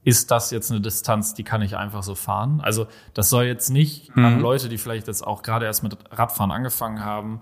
[0.02, 2.60] ist das jetzt eine Distanz, die kann ich einfach so fahren.
[2.62, 4.24] Also das soll jetzt nicht mhm.
[4.24, 7.40] an Leute, die vielleicht jetzt auch gerade erst mit Radfahren angefangen haben,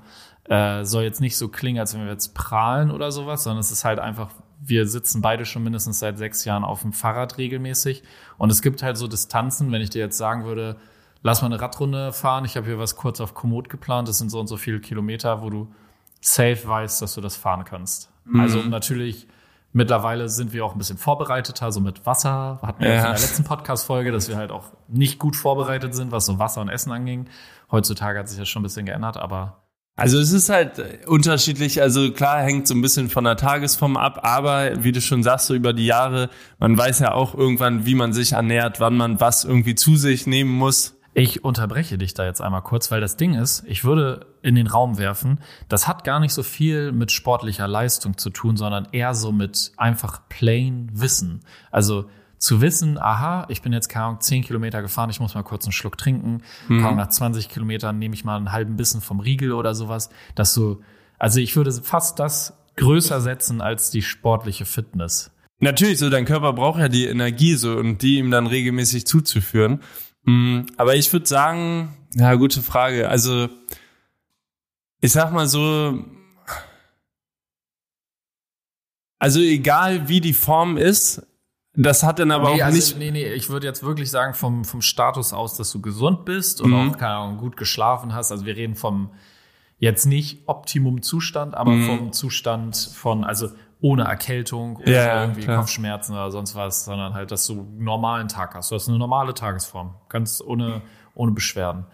[0.48, 3.70] äh, soll jetzt nicht so klingen, als wenn wir jetzt prahlen oder sowas, sondern es
[3.70, 4.30] ist halt einfach
[4.64, 8.02] wir sitzen beide schon mindestens seit sechs Jahren auf dem Fahrrad regelmäßig.
[8.38, 10.76] Und es gibt halt so Distanzen, wenn ich dir jetzt sagen würde,
[11.22, 12.44] lass mal eine Radrunde fahren.
[12.44, 14.08] Ich habe hier was kurz auf Komoot geplant.
[14.08, 15.72] Das sind so und so viele Kilometer, wo du
[16.20, 18.10] safe weißt, dass du das fahren kannst.
[18.24, 18.40] Mhm.
[18.40, 19.26] Also natürlich,
[19.72, 22.60] mittlerweile sind wir auch ein bisschen vorbereiteter, so mit Wasser.
[22.62, 22.96] Hatten wir ja.
[22.96, 26.60] in der letzten Podcast-Folge, dass wir halt auch nicht gut vorbereitet sind, was so Wasser
[26.60, 27.26] und Essen anging.
[27.72, 29.61] Heutzutage hat sich das schon ein bisschen geändert, aber
[29.94, 34.20] also es ist halt unterschiedlich, also klar hängt so ein bisschen von der Tagesform ab,
[34.22, 37.94] aber wie du schon sagst, so über die Jahre, man weiß ja auch irgendwann, wie
[37.94, 40.96] man sich ernährt, wann man was irgendwie zu sich nehmen muss.
[41.14, 44.66] Ich unterbreche dich da jetzt einmal kurz, weil das Ding ist, ich würde in den
[44.66, 49.14] Raum werfen, das hat gar nicht so viel mit sportlicher Leistung zu tun, sondern eher
[49.14, 51.40] so mit einfach plain Wissen.
[51.70, 52.06] Also
[52.42, 55.64] zu wissen, aha, ich bin jetzt keine Ahnung, 10 Kilometer gefahren, ich muss mal kurz
[55.64, 56.80] einen Schluck trinken, mhm.
[56.80, 60.82] nach 20 Kilometern nehme ich mal einen halben Bissen vom Riegel oder sowas, dass du,
[61.20, 65.30] also ich würde fast das größer setzen als die sportliche Fitness.
[65.60, 69.80] Natürlich, so dein Körper braucht ja die Energie so und die ihm dann regelmäßig zuzuführen.
[70.24, 73.08] Mhm, aber ich würde sagen, ja, gute Frage.
[73.08, 73.50] Also,
[75.00, 76.04] ich sag mal so,
[79.20, 81.24] also egal wie die Form ist,
[81.74, 82.98] das hat dann aber Nee, auch also, nicht.
[82.98, 86.60] nee, nee, ich würde jetzt wirklich sagen, vom, vom Status aus, dass du gesund bist
[86.60, 86.76] und Mhm.
[86.76, 88.30] auch, keine Ahnung, gut geschlafen hast.
[88.30, 89.10] Also wir reden vom
[89.78, 91.86] jetzt nicht Optimum-Zustand, aber Mhm.
[91.86, 93.48] vom Zustand von, also
[93.80, 95.58] ohne Erkältung, Ja, ja, irgendwie klar.
[95.58, 98.70] Kopfschmerzen oder sonst was, sondern halt, dass du einen normalen Tag hast.
[98.70, 99.94] Du hast eine normale Tagesform.
[100.08, 100.82] Ganz ohne,
[101.14, 101.86] ohne Beschwerden.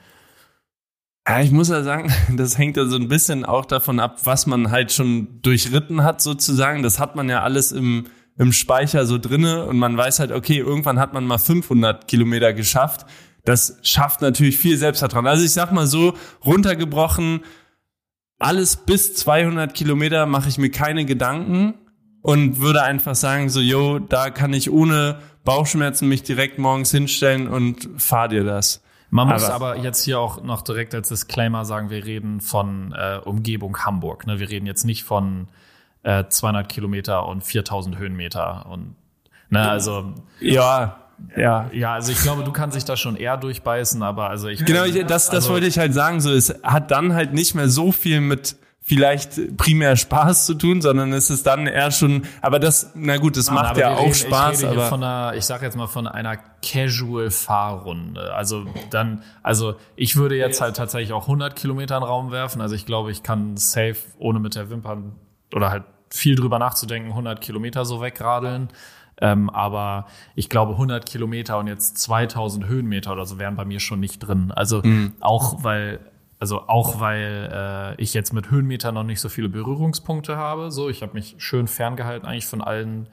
[1.27, 4.47] Ja, ich muss ja sagen, das hängt ja so ein bisschen auch davon ab, was
[4.47, 6.83] man halt schon durchritten hat sozusagen.
[6.83, 8.07] Das hat man ja alles im,
[8.39, 12.53] im Speicher so drinne und man weiß halt, okay, irgendwann hat man mal 500 Kilometer
[12.55, 13.05] geschafft.
[13.45, 15.27] Das schafft natürlich viel Selbstvertrauen.
[15.27, 17.41] Also ich sag mal so, runtergebrochen,
[18.39, 21.75] alles bis 200 Kilometer mache ich mir keine Gedanken
[22.23, 27.49] und würde einfach sagen, so, yo, da kann ich ohne Bauchschmerzen mich direkt morgens hinstellen
[27.49, 28.83] und fahr dir das.
[29.11, 32.93] Man muss Aber- aber, jetzt hier auch noch direkt als Disclaimer sagen, wir reden von
[32.93, 34.27] äh, Umgebung Hamburg.
[34.27, 34.39] Ne?
[34.39, 35.49] Wir reden jetzt nicht von
[36.03, 38.67] äh, 200 Kilometer und 4000 Höhenmeter.
[38.71, 38.95] Und,
[39.51, 40.97] ne, also, Ja,
[41.37, 44.65] ja, ja, also ich glaube, du kannst dich da schon eher durchbeißen, aber also ich.
[44.65, 46.21] Genau, ich, das, das Also- wollte ich halt sagen.
[46.21, 50.81] So, es hat dann halt nicht mehr so viel mit vielleicht primär Spaß zu tun,
[50.81, 54.05] sondern es ist dann eher schon, aber das, na gut, das macht aber ja auch
[54.05, 58.33] reden, Spaß, ich rede hier aber von einer, ich sage jetzt mal von einer Casual-Fahrrunde.
[58.35, 62.61] Also dann, also ich würde jetzt halt tatsächlich auch 100 Kilometer in den Raum werfen.
[62.61, 65.17] Also ich glaube, ich kann safe, ohne mit der Wimpern
[65.55, 68.69] oder halt viel drüber nachzudenken, 100 Kilometer so wegradeln.
[69.21, 70.07] Ähm, aber
[70.37, 74.21] ich glaube, 100 Kilometer und jetzt 2000 Höhenmeter oder so wären bei mir schon nicht
[74.21, 74.53] drin.
[74.53, 74.81] Also
[75.21, 75.99] auch weil,
[76.39, 80.71] also auch weil äh, ich jetzt mit Höhenmetern noch nicht so viele Berührungspunkte habe.
[80.71, 83.09] So, ich habe mich schön ferngehalten eigentlich von allen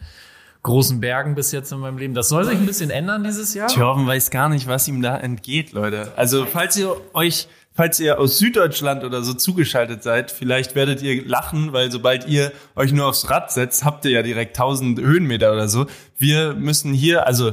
[0.65, 2.13] großen Bergen bis jetzt in meinem Leben.
[2.15, 3.67] Das soll sich ein bisschen ändern dieses Jahr.
[3.67, 6.11] Thorben weiß gar nicht, was ihm da entgeht, Leute.
[6.15, 11.27] Also, falls ihr euch, falls ihr aus Süddeutschland oder so zugeschaltet seid, vielleicht werdet ihr
[11.27, 15.51] lachen, weil sobald ihr euch nur aufs Rad setzt, habt ihr ja direkt 1000 Höhenmeter
[15.51, 15.85] oder so.
[16.17, 17.51] Wir müssen hier, also,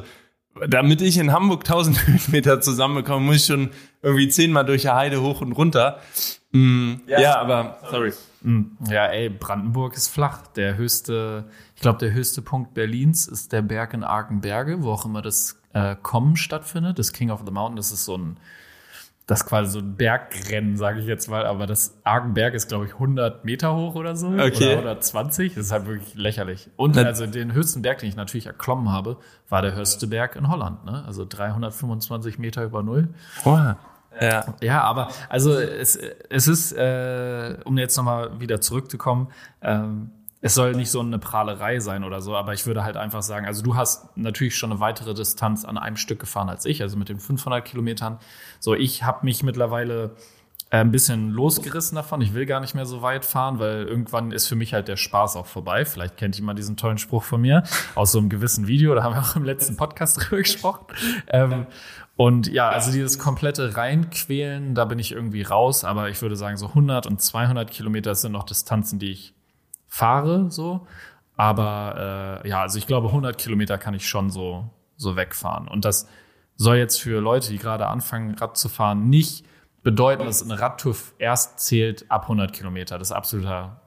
[0.68, 5.20] damit ich in Hamburg 1000 Höhenmeter zusammenbekomme, muss ich schon irgendwie zehnmal durch die Heide
[5.20, 5.98] hoch und runter.
[6.52, 7.36] Mm, ja.
[7.38, 8.12] aber, sorry.
[8.88, 10.46] Ja, ey, Brandenburg ist flach.
[10.48, 11.44] Der höchste,
[11.76, 15.60] ich glaube, der höchste Punkt Berlins ist der Berg in Argenberge, wo auch immer das
[15.72, 16.98] äh, Kommen stattfindet.
[16.98, 18.36] Das King of the Mountain, das ist so ein,
[19.26, 21.46] das ist quasi so ein Bergrennen, sage ich jetzt mal.
[21.46, 24.28] Aber das Argenberg ist, glaube ich, 100 Meter hoch oder so.
[24.28, 24.72] Okay.
[24.72, 25.54] Oder 120.
[25.54, 26.68] Das ist halt wirklich lächerlich.
[26.76, 30.34] Und Na- also den höchsten Berg, den ich natürlich erklommen habe, war der höchste Berg
[30.36, 30.84] in Holland.
[30.84, 31.04] Ne?
[31.06, 33.08] Also 325 Meter über Null.
[33.44, 33.76] Oha.
[34.20, 34.44] Ja.
[34.60, 35.96] Ja, aber also es,
[36.28, 39.28] es ist, äh, um jetzt nochmal wieder zurückzukommen,
[39.62, 40.10] ähm,
[40.42, 43.46] es soll nicht so eine Prahlerei sein oder so, aber ich würde halt einfach sagen,
[43.46, 46.96] also du hast natürlich schon eine weitere Distanz an einem Stück gefahren als ich, also
[46.96, 48.18] mit den 500 Kilometern.
[48.58, 50.16] So, ich habe mich mittlerweile
[50.70, 52.20] äh, ein bisschen losgerissen davon.
[52.22, 54.96] Ich will gar nicht mehr so weit fahren, weil irgendwann ist für mich halt der
[54.96, 55.84] Spaß auch vorbei.
[55.84, 57.62] Vielleicht kennt jemand diesen tollen Spruch von mir
[57.94, 60.86] aus so einem gewissen Video, da haben wir auch im letzten Podcast drüber gesprochen.
[61.28, 61.66] Ähm,
[62.16, 66.56] und ja, also dieses komplette Reinquälen, da bin ich irgendwie raus, aber ich würde sagen,
[66.56, 69.34] so 100 und 200 Kilometer sind noch Distanzen, die ich
[69.92, 70.86] fahre, so.
[71.36, 75.68] Aber äh, ja, also ich glaube, 100 Kilometer kann ich schon so, so wegfahren.
[75.68, 76.08] Und das
[76.56, 79.44] soll jetzt für Leute, die gerade anfangen, Rad zu fahren, nicht
[79.82, 82.98] bedeuten, dass eine Radtour erst zählt ab 100 Kilometer.
[82.98, 83.82] Das ist absoluter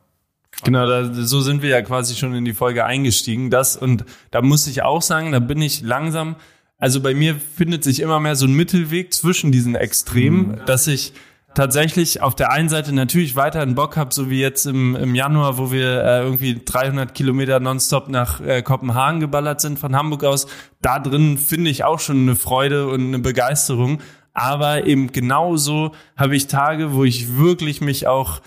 [0.63, 3.49] Genau, da, so sind wir ja quasi schon in die Folge eingestiegen.
[3.49, 6.37] Das und da muss ich auch sagen, da bin ich langsam.
[6.77, 11.13] Also bei mir findet sich immer mehr so ein Mittelweg zwischen diesen Extremen, dass ich
[11.55, 15.57] tatsächlich auf der einen Seite natürlich weiterhin Bock habe, so wie jetzt im, im Januar,
[15.57, 20.47] wo wir äh, irgendwie 300 Kilometer nonstop nach äh, Kopenhagen geballert sind von Hamburg aus.
[20.81, 24.01] Da drin finde ich auch schon eine Freude und eine Begeisterung.
[24.33, 28.41] Aber eben genauso habe ich Tage, wo ich wirklich mich auch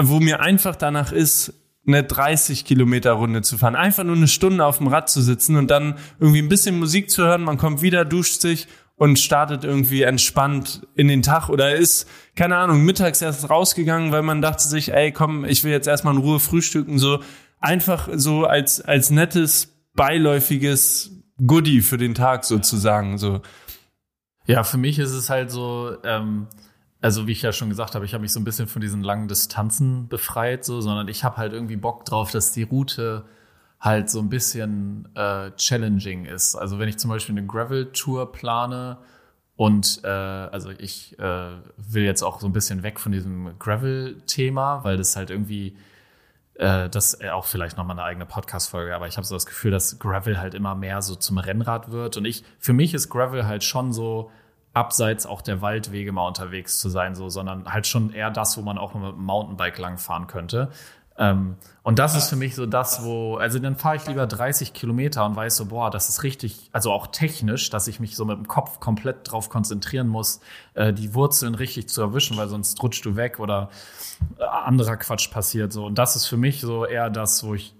[0.00, 1.54] wo mir einfach danach ist,
[1.86, 3.74] eine 30 Kilometer Runde zu fahren.
[3.74, 7.10] Einfach nur eine Stunde auf dem Rad zu sitzen und dann irgendwie ein bisschen Musik
[7.10, 7.42] zu hören.
[7.42, 12.56] Man kommt wieder, duscht sich und startet irgendwie entspannt in den Tag oder ist, keine
[12.56, 16.20] Ahnung, mittags erst rausgegangen, weil man dachte sich, ey, komm, ich will jetzt erstmal in
[16.20, 16.98] Ruhe frühstücken.
[16.98, 17.20] So
[17.60, 21.12] einfach so als, als nettes, beiläufiges
[21.46, 23.18] Goodie für den Tag sozusagen.
[23.18, 23.40] So.
[24.46, 26.48] Ja, für mich ist es halt so, ähm,
[27.00, 29.04] also wie ich ja schon gesagt habe, ich habe mich so ein bisschen von diesen
[29.04, 33.26] langen Distanzen befreit, so, sondern ich habe halt irgendwie Bock drauf, dass die Route
[33.80, 36.56] halt so ein bisschen äh, challenging ist.
[36.56, 38.98] Also wenn ich zum Beispiel eine Gravel-Tour plane
[39.56, 44.84] und äh, also ich äh, will jetzt auch so ein bisschen weg von diesem Gravel-Thema,
[44.84, 45.76] weil das halt irgendwie
[46.58, 49.70] äh, das ist auch vielleicht nochmal eine eigene Podcast-Folge, aber ich habe so das Gefühl,
[49.70, 52.16] dass Gravel halt immer mehr so zum Rennrad wird.
[52.16, 54.30] Und ich, für mich ist Gravel halt schon so
[54.74, 58.62] abseits auch der Waldwege mal unterwegs zu sein, so, sondern halt schon eher das, wo
[58.62, 60.70] man auch mit dem Mountainbike langfahren könnte.
[61.18, 64.72] Ähm, und das ist für mich so das, wo, also dann fahre ich lieber 30
[64.72, 68.24] Kilometer und weiß so, boah, das ist richtig, also auch technisch, dass ich mich so
[68.24, 70.40] mit dem Kopf komplett drauf konzentrieren muss,
[70.74, 73.70] äh, die Wurzeln richtig zu erwischen, weil sonst rutscht du weg oder
[74.38, 75.86] äh, anderer Quatsch passiert so.
[75.86, 77.74] Und das ist für mich so eher das, wo ich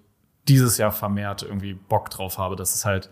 [0.49, 2.57] dieses Jahr vermehrt irgendwie Bock drauf habe.
[2.57, 3.11] Das ist halt,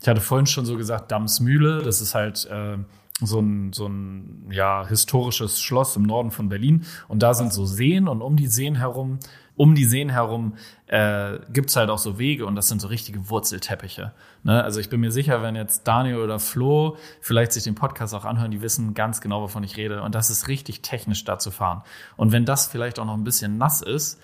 [0.00, 2.78] ich hatte vorhin schon so gesagt, Dammsmühle, das ist halt äh,
[3.22, 6.84] so ein, so ein ja, historisches Schloss im Norden von Berlin.
[7.08, 9.18] Und da sind so Seen und um die Seen herum
[9.60, 10.54] um die Seen herum
[10.86, 14.10] äh, gibt halt auch so Wege und das sind so richtige Wurzelteppiche.
[14.42, 14.64] Ne?
[14.64, 18.24] Also ich bin mir sicher, wenn jetzt Daniel oder Flo vielleicht sich den Podcast auch
[18.24, 20.00] anhören, die wissen ganz genau, wovon ich rede.
[20.02, 21.82] Und das ist richtig technisch da zu fahren.
[22.16, 24.18] Und wenn das vielleicht auch noch ein bisschen nass ist,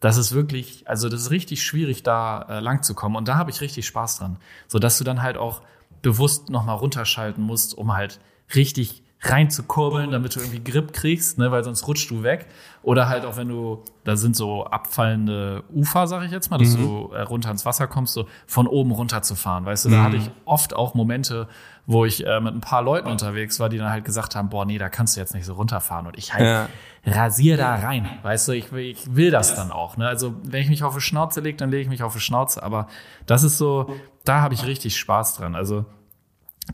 [0.00, 3.16] das ist wirklich, also das ist richtig schwierig, da äh, lang zu kommen.
[3.16, 4.36] Und da habe ich richtig Spaß dran.
[4.68, 5.62] So dass du dann halt auch
[6.02, 8.20] bewusst nochmal runterschalten musst, um halt
[8.54, 12.46] richtig reinzukurbeln, damit du irgendwie Grip kriegst, ne, weil sonst rutscht du weg.
[12.82, 16.76] Oder halt auch wenn du, da sind so abfallende Ufer, sag ich jetzt mal, dass
[16.76, 16.82] mhm.
[16.82, 19.64] du äh, runter ins Wasser kommst, so von oben runter zu fahren.
[19.64, 20.02] Weißt du, da mhm.
[20.02, 21.46] hatte ich oft auch Momente,
[21.86, 24.64] wo ich äh, mit ein paar Leuten unterwegs war, die dann halt gesagt haben, boah,
[24.64, 26.08] nee, da kannst du jetzt nicht so runterfahren.
[26.08, 26.68] Und ich halt ja.
[27.06, 28.08] rasier da rein.
[28.22, 29.96] Weißt du, ich will, ich will das dann auch.
[29.96, 30.08] Ne?
[30.08, 32.60] Also wenn ich mich auf die Schnauze lege, dann lege ich mich auf die Schnauze.
[32.60, 32.88] Aber
[33.26, 35.54] das ist so, da habe ich richtig Spaß dran.
[35.54, 35.84] Also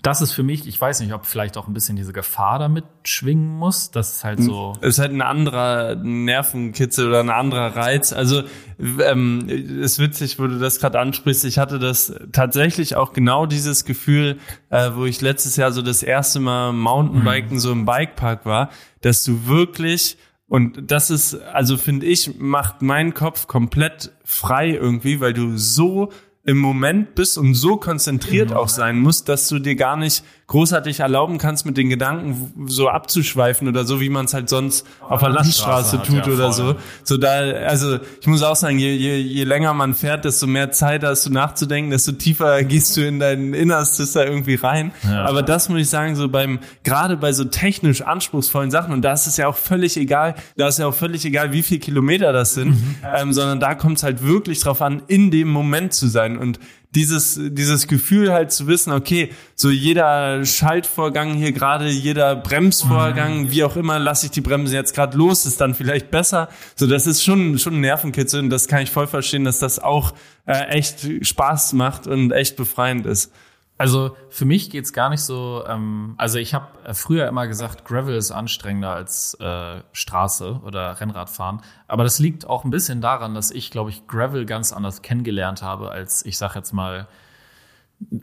[0.03, 2.85] das ist für mich, ich weiß nicht, ob vielleicht auch ein bisschen diese Gefahr damit
[3.05, 3.91] schwingen muss.
[3.91, 4.75] Das ist halt so.
[4.81, 8.13] Es ist halt ein anderer Nervenkitzel oder ein anderer Reiz.
[8.13, 8.43] Also
[8.79, 11.45] ähm, ist witzig, wo du das gerade ansprichst.
[11.45, 14.39] Ich hatte das tatsächlich auch genau dieses Gefühl,
[14.71, 17.61] äh, wo ich letztes Jahr so das erste Mal Mountainbiken mhm.
[17.61, 20.17] so im Bikepark war, dass du wirklich
[20.49, 26.11] und das ist, also finde ich, macht meinen Kopf komplett frei irgendwie, weil du so
[26.49, 31.01] im Moment bist und so konzentriert auch sein musst, dass du dir gar nicht großartig
[31.01, 35.21] erlauben kannst, mit den Gedanken so abzuschweifen oder so, wie man es halt sonst auf
[35.21, 36.77] der Landstraße tut ja, oder so.
[37.05, 40.73] So da, also ich muss auch sagen, je, je, je länger man fährt, desto mehr
[40.73, 44.93] Zeit hast du nachzudenken, desto tiefer gehst du in dein Innerstes da irgendwie rein.
[45.05, 45.27] Ja.
[45.27, 49.13] Aber das muss ich sagen, so beim, gerade bei so technisch anspruchsvollen Sachen, und da
[49.13, 52.33] ist es ja auch völlig egal, da ist ja auch völlig egal, wie viel Kilometer
[52.33, 52.97] das sind, mhm.
[53.15, 56.38] ähm, sondern da kommt es halt wirklich drauf an, in dem Moment zu sein.
[56.39, 56.59] Und
[56.95, 63.51] dieses, dieses Gefühl halt zu wissen, okay, so jeder Schaltvorgang hier gerade, jeder Bremsvorgang, mhm.
[63.51, 66.49] wie auch immer, lasse ich die Bremse jetzt gerade los, ist dann vielleicht besser.
[66.77, 69.79] So, das ist schon, schon ein Nervenkitzel und das kann ich voll verstehen, dass das
[69.79, 70.15] auch
[70.47, 73.33] äh, echt Spaß macht und echt befreiend ist.
[73.79, 75.65] Also für mich geht's gar nicht so.
[75.67, 81.63] Ähm, also ich habe früher immer gesagt, Gravel ist anstrengender als äh, Straße oder Rennradfahren.
[81.87, 85.63] Aber das liegt auch ein bisschen daran, dass ich, glaube ich, Gravel ganz anders kennengelernt
[85.63, 87.07] habe als ich sag jetzt mal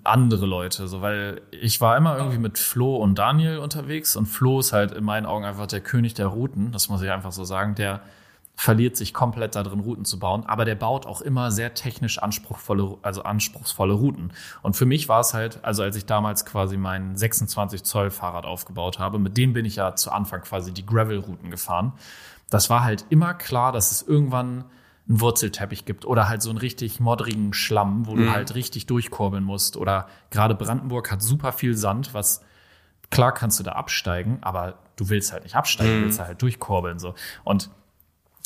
[0.04, 0.88] andere Leute.
[0.88, 4.92] So, weil ich war immer irgendwie mit Flo und Daniel unterwegs und Flo ist halt
[4.92, 6.74] in meinen Augen einfach der König der Routen.
[6.74, 7.76] Das muss ich einfach so sagen.
[7.76, 8.02] Der
[8.56, 10.46] verliert sich komplett darin, Routen zu bauen.
[10.46, 14.32] Aber der baut auch immer sehr technisch anspruchsvolle, also anspruchsvolle Routen.
[14.62, 18.46] Und für mich war es halt, also als ich damals quasi mein 26 Zoll Fahrrad
[18.46, 21.94] aufgebaut habe, mit dem bin ich ja zu Anfang quasi die Gravel-Routen gefahren.
[22.50, 24.66] Das war halt immer klar, dass es irgendwann
[25.08, 28.18] einen Wurzelteppich gibt oder halt so einen richtig moddrigen Schlamm, wo mhm.
[28.18, 29.78] du halt richtig durchkurbeln musst.
[29.78, 32.42] Oder gerade Brandenburg hat super viel Sand, was
[33.12, 36.04] klar kannst du da absteigen, aber du willst halt nicht absteigen, mhm.
[36.06, 37.14] willst halt durchkurbeln so.
[37.44, 37.70] Und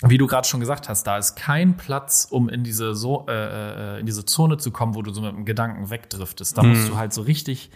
[0.01, 3.97] wie du gerade schon gesagt hast, da ist kein Platz, um in diese so äh,
[3.97, 6.57] äh, in diese Zone zu kommen, wo du so mit dem Gedanken wegdriftest.
[6.57, 6.69] Da mhm.
[6.69, 7.69] musst du halt so richtig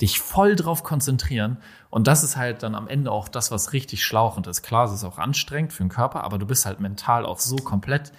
[0.00, 1.58] dich voll drauf konzentrieren.
[1.90, 4.62] Und das ist halt dann am Ende auch das, was richtig schlauchend ist.
[4.62, 7.56] Klar, es ist auch anstrengend für den Körper, aber du bist halt mental auch so
[7.56, 8.12] komplett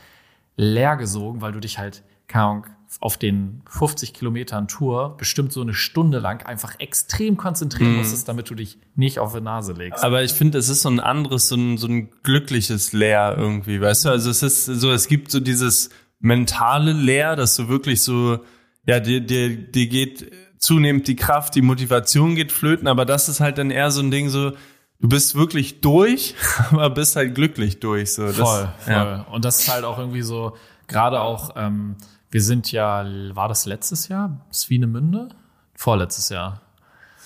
[0.57, 2.65] leergesogen, weil du dich halt, keine Ahnung,
[2.99, 7.97] auf den 50 Kilometern Tour bestimmt so eine Stunde lang einfach extrem konzentrieren mm.
[7.97, 10.03] musstest, damit du dich nicht auf die Nase legst.
[10.03, 13.79] Aber ich finde, es ist so ein anderes, so ein, so ein glückliches Leer irgendwie,
[13.79, 14.09] weißt du?
[14.09, 18.39] Also es ist so, es gibt so dieses mentale Leer, dass du wirklich so,
[18.85, 23.39] ja, dir, dir, dir geht zunehmend die Kraft, die Motivation geht flöten, aber das ist
[23.39, 24.51] halt dann eher so ein Ding so,
[24.99, 26.35] du bist wirklich durch,
[26.71, 28.13] aber bist halt glücklich durch.
[28.13, 28.25] So.
[28.27, 28.93] Das, voll, voll.
[28.93, 29.21] Ja.
[29.31, 30.55] Und das ist halt auch irgendwie so,
[30.87, 31.95] gerade auch, ähm,
[32.31, 34.45] wir sind ja, war das letztes Jahr?
[34.51, 35.29] Swinemünde?
[35.75, 36.61] Vorletztes Jahr.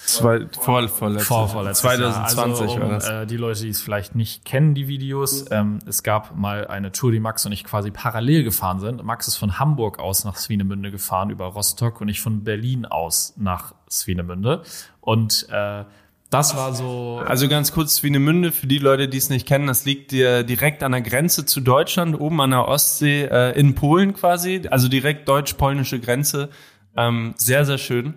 [0.05, 3.07] Zwei, vor, vorletztes vor, vorletztes 2020 also, um, war das.
[3.07, 5.45] Äh, die Leute, die es vielleicht nicht kennen, die Videos.
[5.49, 9.03] Ähm, es gab mal eine Tour, die Max und ich quasi parallel gefahren sind.
[9.03, 13.33] Max ist von Hamburg aus nach Swinemünde gefahren über Rostock und ich von Berlin aus
[13.37, 14.63] nach Swinemünde.
[14.99, 15.85] Und äh,
[16.33, 17.21] das war so.
[17.25, 20.83] Also ganz kurz, Swinemünde, für die Leute, die es nicht kennen, das liegt dir direkt
[20.83, 25.27] an der Grenze zu Deutschland, oben an der Ostsee, äh, in Polen quasi, also direkt
[25.27, 26.49] deutsch-polnische Grenze.
[26.97, 28.15] Ähm, sehr, sehr schön.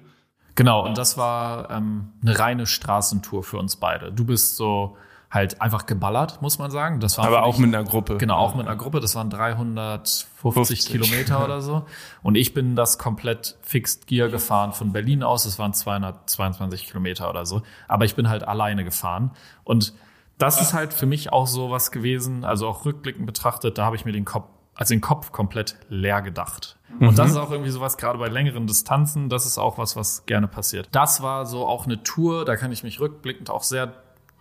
[0.55, 4.11] Genau, und das war ähm, eine reine Straßentour für uns beide.
[4.11, 4.97] Du bist so
[5.31, 7.01] halt einfach geballert, muss man sagen.
[7.01, 8.17] Das war Aber auch mit einer Gruppe.
[8.17, 9.01] Genau, auch mit einer Gruppe.
[9.01, 10.87] Das waren 350 50.
[10.87, 11.85] Kilometer oder so.
[12.23, 15.45] Und ich bin das komplett Fixed Gear gefahren von Berlin aus.
[15.45, 17.63] Das waren 222 Kilometer oder so.
[17.89, 19.33] Aber ich bin halt alleine gefahren.
[19.65, 19.95] Und
[20.39, 23.97] das ist halt für mich auch so was gewesen, also auch rückblickend betrachtet, da habe
[23.97, 26.77] ich mir den Kopf, also den Kopf komplett leer gedacht.
[27.01, 30.25] Und das ist auch irgendwie sowas, gerade bei längeren Distanzen, das ist auch was, was
[30.25, 30.89] gerne passiert.
[30.93, 33.93] Das war so auch eine Tour, da kann ich mich rückblickend auch sehr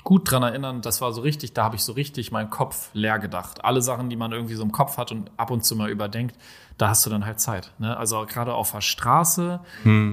[0.06, 3.18] gut dran erinnern, das war so richtig, da habe ich so richtig meinen Kopf leer
[3.18, 3.65] gedacht.
[3.65, 6.38] Alle Sachen, die man irgendwie so im Kopf hat und ab und zu mal überdenkt,
[6.78, 7.74] da hast du dann halt Zeit.
[7.80, 7.98] Ne?
[7.98, 9.60] Also gerade auf der Straße,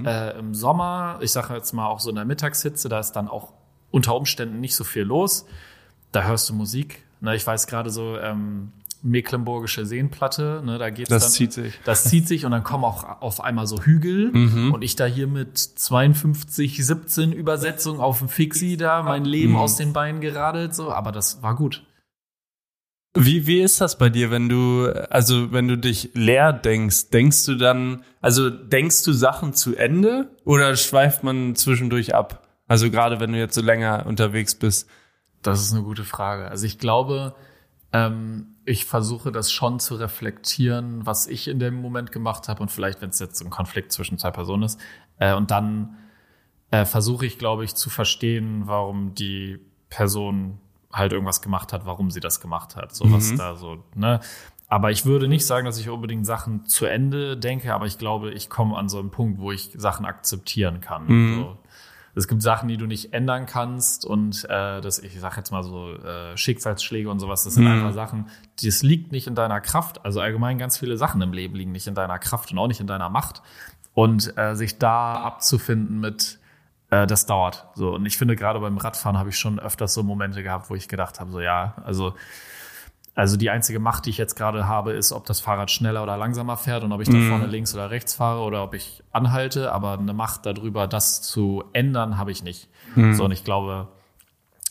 [0.07, 3.29] äh, im Sommer, ich sage jetzt mal auch so in der Mittagshitze, da ist dann
[3.29, 3.53] auch
[3.91, 5.45] unter Umständen nicht so viel los.
[6.11, 7.05] Da hörst du Musik.
[7.21, 7.37] Ne?
[7.37, 11.75] Ich weiß gerade so, ähm, Mecklenburgische Seenplatte, ne, da geht's Das dann, zieht sich.
[11.85, 14.73] Das zieht sich und dann kommen auch auf einmal so Hügel Mhm.
[14.73, 19.29] und ich da hier mit 52, 17 Übersetzungen auf dem Fixie da mein Mhm.
[19.29, 21.85] Leben aus den Beinen geradelt, so, aber das war gut.
[23.15, 27.45] Wie, wie ist das bei dir, wenn du, also wenn du dich leer denkst, denkst
[27.45, 32.47] du dann, also denkst du Sachen zu Ende oder schweift man zwischendurch ab?
[32.69, 34.89] Also gerade wenn du jetzt so länger unterwegs bist.
[35.43, 36.49] Das ist eine gute Frage.
[36.49, 37.35] Also ich glaube,
[37.93, 42.71] ähm, ich versuche das schon zu reflektieren, was ich in dem Moment gemacht habe und
[42.71, 44.81] vielleicht, wenn es jetzt so ein Konflikt zwischen zwei Personen ist.
[45.19, 45.97] Äh, und dann
[46.71, 50.59] äh, versuche ich, glaube ich, zu verstehen, warum die Person
[50.93, 52.95] halt irgendwas gemacht hat, warum sie das gemacht hat.
[52.95, 54.21] So was da so, ne?
[54.69, 58.31] Aber ich würde nicht sagen, dass ich unbedingt Sachen zu Ende denke, aber ich glaube,
[58.31, 61.09] ich komme an so einen Punkt, wo ich Sachen akzeptieren kann.
[61.35, 61.59] So.
[62.15, 65.63] Es gibt Sachen, die du nicht ändern kannst und äh, das, ich sag jetzt mal
[65.63, 68.29] so äh, Schicksalsschläge und sowas, das sind einfach Sachen,
[68.63, 70.05] das liegt nicht in deiner Kraft.
[70.05, 72.81] Also allgemein ganz viele Sachen im Leben liegen nicht in deiner Kraft und auch nicht
[72.81, 73.43] in deiner Macht.
[73.95, 76.39] Und äh, sich da abzufinden mit,
[76.91, 77.67] äh, das dauert.
[77.75, 80.75] So und ich finde gerade beim Radfahren habe ich schon öfters so Momente gehabt, wo
[80.75, 82.15] ich gedacht habe, so ja, also
[83.15, 86.17] also die einzige Macht, die ich jetzt gerade habe, ist, ob das Fahrrad schneller oder
[86.17, 89.73] langsamer fährt und ob ich da vorne links oder rechts fahre oder ob ich anhalte.
[89.73, 92.69] Aber eine Macht darüber, das zu ändern, habe ich nicht.
[93.13, 93.89] So, und ich glaube,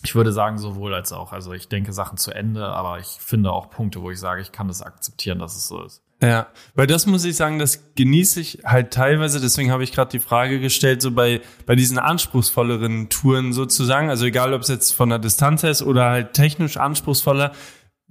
[0.04, 1.32] ich würde sagen, sowohl als auch.
[1.34, 4.52] Also ich denke Sachen zu Ende, aber ich finde auch Punkte, wo ich sage, ich
[4.52, 6.02] kann das akzeptieren, dass es so ist.
[6.24, 10.12] Ja, weil das muss ich sagen, das genieße ich halt teilweise, deswegen habe ich gerade
[10.12, 14.92] die Frage gestellt, so bei, bei diesen anspruchsvolleren Touren sozusagen, also egal ob es jetzt
[14.92, 17.54] von der Distanz her ist oder halt technisch anspruchsvoller,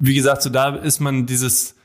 [0.01, 1.77] wie gesagt, so da ist man dieses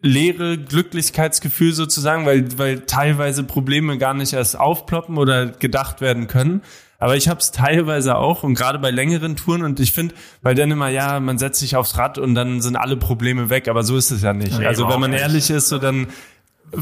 [0.00, 6.60] leere Glücklichkeitsgefühl sozusagen, weil, weil teilweise Probleme gar nicht erst aufploppen oder gedacht werden können.
[6.98, 10.54] Aber ich habe es teilweise auch und gerade bei längeren Touren und ich finde, weil
[10.54, 13.82] dann immer, ja, man setzt sich aufs Rad und dann sind alle Probleme weg, aber
[13.82, 14.58] so ist es ja nicht.
[14.58, 15.20] Nee, also wenn man nicht.
[15.20, 16.06] ehrlich ist, so dann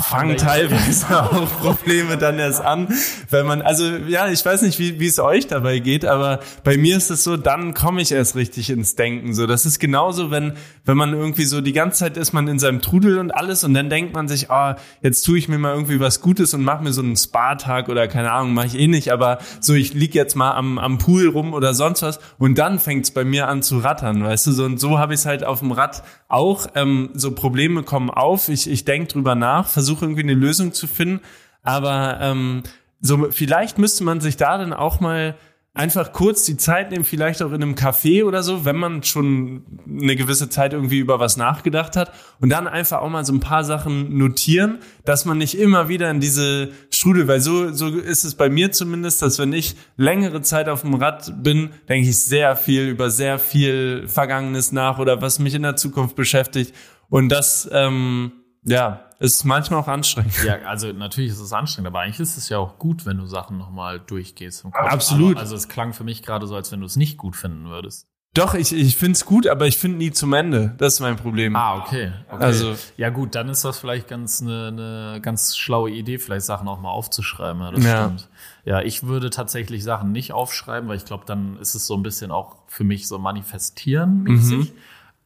[0.01, 2.89] fangen teilweise auch Probleme dann erst an,
[3.31, 6.77] wenn man, also ja, ich weiß nicht, wie, wie es euch dabei geht, aber bei
[6.77, 9.35] mir ist es so, dann komme ich erst richtig ins Denken.
[9.35, 12.59] So, das ist genauso, wenn wenn man irgendwie so die ganze Zeit ist man in
[12.59, 15.75] seinem Trudel und alles und dann denkt man sich, ah, jetzt tue ich mir mal
[15.75, 18.89] irgendwie was Gutes und mache mir so einen Spa-Tag oder keine Ahnung, mache ich eh
[18.89, 22.59] nicht, aber so ich lieg jetzt mal am am Pool rum oder sonst was und
[22.59, 25.27] dann fängt's bei mir an zu rattern, weißt du, so und so habe ich es
[25.27, 26.67] halt auf dem Rad auch.
[26.75, 30.87] Ähm, so Probleme kommen auf, ich ich denk drüber nach, versuche irgendwie eine Lösung zu
[30.87, 31.21] finden,
[31.63, 32.63] aber ähm,
[33.01, 35.35] so vielleicht müsste man sich da dann auch mal
[35.75, 39.65] einfach kurz die Zeit nehmen, vielleicht auch in einem Café oder so, wenn man schon
[39.89, 43.41] eine gewisse Zeit irgendwie über was nachgedacht hat und dann einfach auch mal so ein
[43.41, 48.25] paar Sachen notieren, dass man nicht immer wieder in diese Strudel, weil so, so ist
[48.25, 52.23] es bei mir zumindest, dass wenn ich längere Zeit auf dem Rad bin, denke ich
[52.23, 56.75] sehr viel über sehr viel Vergangenes nach oder was mich in der Zukunft beschäftigt.
[57.09, 58.33] Und das, ähm,
[58.65, 60.43] ja, ist manchmal auch anstrengend.
[60.45, 63.27] Ja, also natürlich ist es anstrengend, aber eigentlich ist es ja auch gut, wenn du
[63.27, 64.65] Sachen nochmal durchgehst.
[64.65, 64.91] Im Kopf.
[64.93, 65.33] Absolut.
[65.33, 67.67] Aber, also es klang für mich gerade so, als wenn du es nicht gut finden
[67.69, 68.07] würdest.
[68.35, 70.75] Doch, ich, ich finde es gut, aber ich finde nie zum Ende.
[70.79, 71.55] Das ist mein Problem.
[71.55, 72.13] Ah, okay.
[72.31, 72.43] okay.
[72.43, 76.67] Also- ja gut, dann ist das vielleicht ganz eine, eine ganz schlaue Idee, vielleicht Sachen
[76.67, 77.61] auch mal aufzuschreiben.
[77.61, 78.05] Ja, das Ja.
[78.05, 78.29] stimmt.
[78.65, 82.03] Ja, ich würde tatsächlich Sachen nicht aufschreiben, weil ich glaube, dann ist es so ein
[82.03, 84.73] bisschen auch für mich so manifestieren mäßig.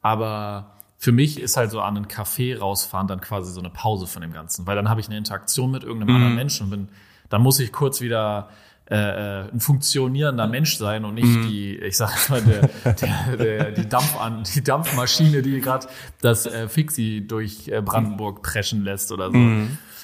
[0.03, 4.07] Aber für mich ist halt so an einen Café rausfahren dann quasi so eine Pause
[4.07, 6.89] von dem Ganzen, weil dann habe ich eine Interaktion mit irgendeinem anderen Menschen und bin,
[7.29, 8.49] dann muss ich kurz wieder
[8.89, 13.73] äh, äh, ein funktionierender Mensch sein und nicht die, ich sag mal, der, der, der,
[13.73, 15.89] die, Dampf an, die Dampfmaschine, die gerade
[16.21, 19.39] das äh, Fixie durch äh, Brandenburg preschen lässt oder so.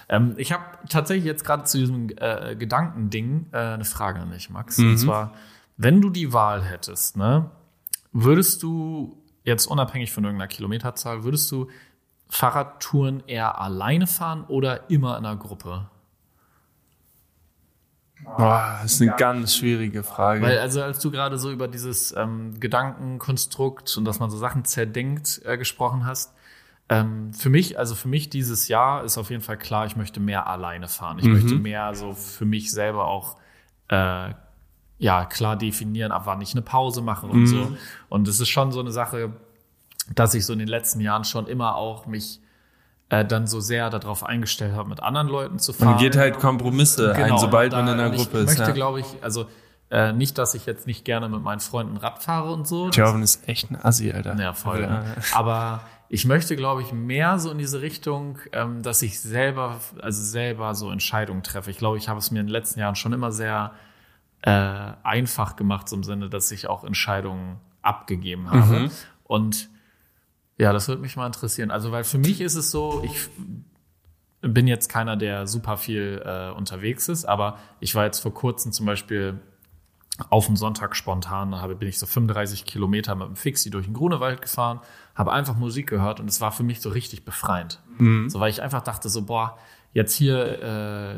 [0.08, 4.50] Ähm, ich habe tatsächlich jetzt gerade zu diesem äh, Gedankending äh, eine Frage an dich,
[4.50, 4.80] Max.
[4.80, 5.32] Und zwar,
[5.76, 7.50] wenn du die Wahl hättest, ne,
[8.12, 11.68] würdest du jetzt unabhängig von irgendeiner Kilometerzahl, würdest du
[12.28, 15.88] Fahrradtouren eher alleine fahren oder immer in einer Gruppe?
[18.24, 20.42] Boah, das ist eine ganz schwierige Frage.
[20.42, 24.64] Weil, also als du gerade so über dieses ähm, Gedankenkonstrukt und dass man so Sachen
[24.64, 26.32] zerdenkt äh, gesprochen hast,
[26.88, 30.20] ähm, für mich, also für mich dieses Jahr ist auf jeden Fall klar, ich möchte
[30.20, 31.18] mehr alleine fahren.
[31.18, 33.36] Ich möchte mehr so für mich selber auch
[33.88, 34.30] äh,
[35.02, 37.72] ja klar definieren, ab wann ich eine Pause mache und so.
[38.08, 39.32] Und es ist schon so eine Sache,
[40.14, 42.40] dass ich so in den letzten Jahren schon immer auch mich
[43.08, 45.90] äh, dann so sehr darauf eingestellt habe, mit anderen Leuten zu fahren.
[45.90, 48.58] man geht halt Kompromisse ein, sobald man in einer Gruppe ich ist.
[48.58, 48.70] möchte, Ja.
[48.70, 49.46] glaube ich, also
[49.90, 52.88] äh, nicht, dass ich jetzt nicht gerne mit meinen Freunden Rad fahre und so.
[52.90, 54.38] Jordan ist echt ein Assi, Alter.
[54.40, 54.82] Ja, voll.
[54.82, 54.88] Ja.
[55.00, 55.04] Ne?
[55.34, 60.22] Aber ich möchte, glaube ich, mehr so in diese Richtung, ähm, dass ich selber, also
[60.22, 61.70] selber so Entscheidungen treffe.
[61.70, 63.72] Ich glaube, ich habe es mir in den letzten Jahren schon immer sehr
[64.42, 64.50] äh,
[65.02, 68.90] einfach gemacht, so im Sinne, dass ich auch Entscheidungen abgegeben habe.
[69.24, 69.70] Und
[70.58, 71.70] ja, das würde mich mal interessieren.
[71.70, 73.28] Also, weil für mich ist es so, ich
[74.40, 78.72] bin jetzt keiner, der super viel äh, unterwegs ist, aber ich war jetzt vor kurzem
[78.72, 79.40] zum Beispiel
[80.28, 83.94] auf dem Sonntag spontan, habe, bin ich so 35 Kilometer mit dem Fixie durch den
[83.94, 84.80] Grunewald gefahren,
[85.14, 87.80] habe einfach Musik gehört und es war für mich so richtig befreiend.
[88.28, 89.56] So, weil ich einfach dachte so, boah,
[89.94, 90.62] jetzt hier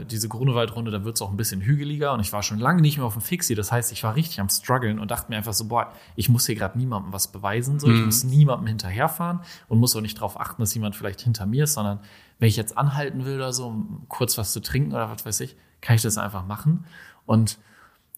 [0.01, 2.83] äh, diese Grunewaldrunde, da wird es auch ein bisschen hügeliger und ich war schon lange
[2.83, 3.55] nicht mehr auf dem Fixie.
[3.55, 6.47] Das heißt, ich war richtig am struggeln und dachte mir einfach so, boah, ich muss
[6.47, 10.41] hier gerade niemandem was beweisen, so, ich muss niemandem hinterherfahren und muss auch nicht darauf
[10.41, 12.01] achten, dass jemand vielleicht hinter mir ist, sondern
[12.41, 15.41] wenn ich jetzt anhalten will oder so, um kurz was zu trinken oder was weiß
[15.41, 16.85] ich, kann ich das einfach machen.
[17.27, 17.59] Und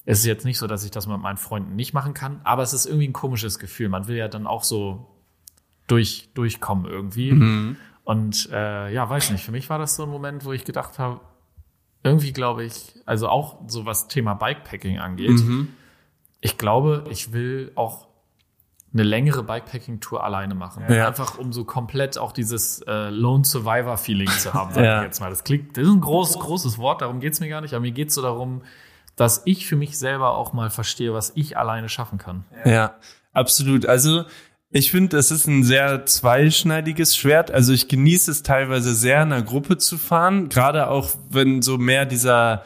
[0.06, 2.62] es ist jetzt nicht so, dass ich das mit meinen Freunden nicht machen kann, aber
[2.62, 3.90] es ist irgendwie ein komisches Gefühl.
[3.90, 5.06] Man will ja dann auch so
[5.86, 7.30] durch, durchkommen irgendwie.
[8.06, 11.00] Und äh, ja, weiß nicht, für mich war das so ein Moment, wo ich gedacht
[11.00, 11.20] habe,
[12.04, 15.40] irgendwie glaube ich, also auch so was Thema Bikepacking angeht,
[16.40, 18.06] ich glaube, ich will auch
[18.92, 20.84] eine längere Bikepacking-Tour alleine machen.
[20.88, 21.08] Ja.
[21.08, 24.98] Einfach um so komplett auch dieses äh, Lone Survivor-Feeling zu haben, sag Ja.
[24.98, 25.28] ich jetzt mal.
[25.30, 27.90] Das klingt, das ist ein groß, großes Wort, darum geht's mir gar nicht, aber mir
[27.90, 28.62] geht's so darum,
[29.16, 32.44] dass ich für mich selber auch mal verstehe, was ich alleine schaffen kann.
[32.64, 32.94] Ja,
[33.32, 33.84] absolut.
[33.84, 34.24] Also
[34.70, 37.50] ich finde, es ist ein sehr zweischneidiges Schwert.
[37.50, 41.78] Also ich genieße es teilweise sehr, in einer Gruppe zu fahren, gerade auch wenn so
[41.78, 42.64] mehr dieser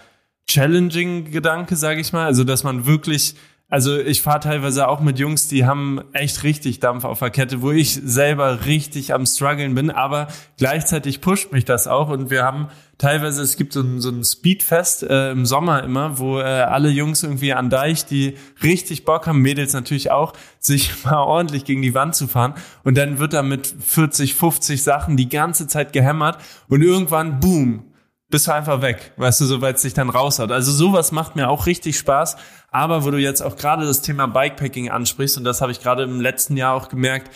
[0.48, 3.34] Challenging-Gedanke, sage ich mal, also dass man wirklich
[3.70, 7.62] also ich fahre teilweise auch mit Jungs, die haben echt richtig Dampf auf der Kette,
[7.62, 10.26] wo ich selber richtig am struggeln bin, aber
[10.58, 12.66] gleichzeitig pusht mich das auch und wir haben
[12.98, 16.90] teilweise, es gibt so ein, so ein Speedfest äh, im Sommer immer, wo äh, alle
[16.90, 21.80] Jungs irgendwie an Deich, die richtig Bock haben, Mädels natürlich auch, sich mal ordentlich gegen
[21.80, 25.92] die Wand zu fahren und dann wird da mit 40, 50 Sachen die ganze Zeit
[25.92, 27.84] gehämmert und irgendwann, boom,
[28.30, 30.52] bist du einfach weg, weißt du, soweit es sich dann raushaut.
[30.52, 32.36] Also sowas macht mir auch richtig Spaß.
[32.70, 36.04] Aber wo du jetzt auch gerade das Thema Bikepacking ansprichst, und das habe ich gerade
[36.04, 37.30] im letzten Jahr auch gemerkt,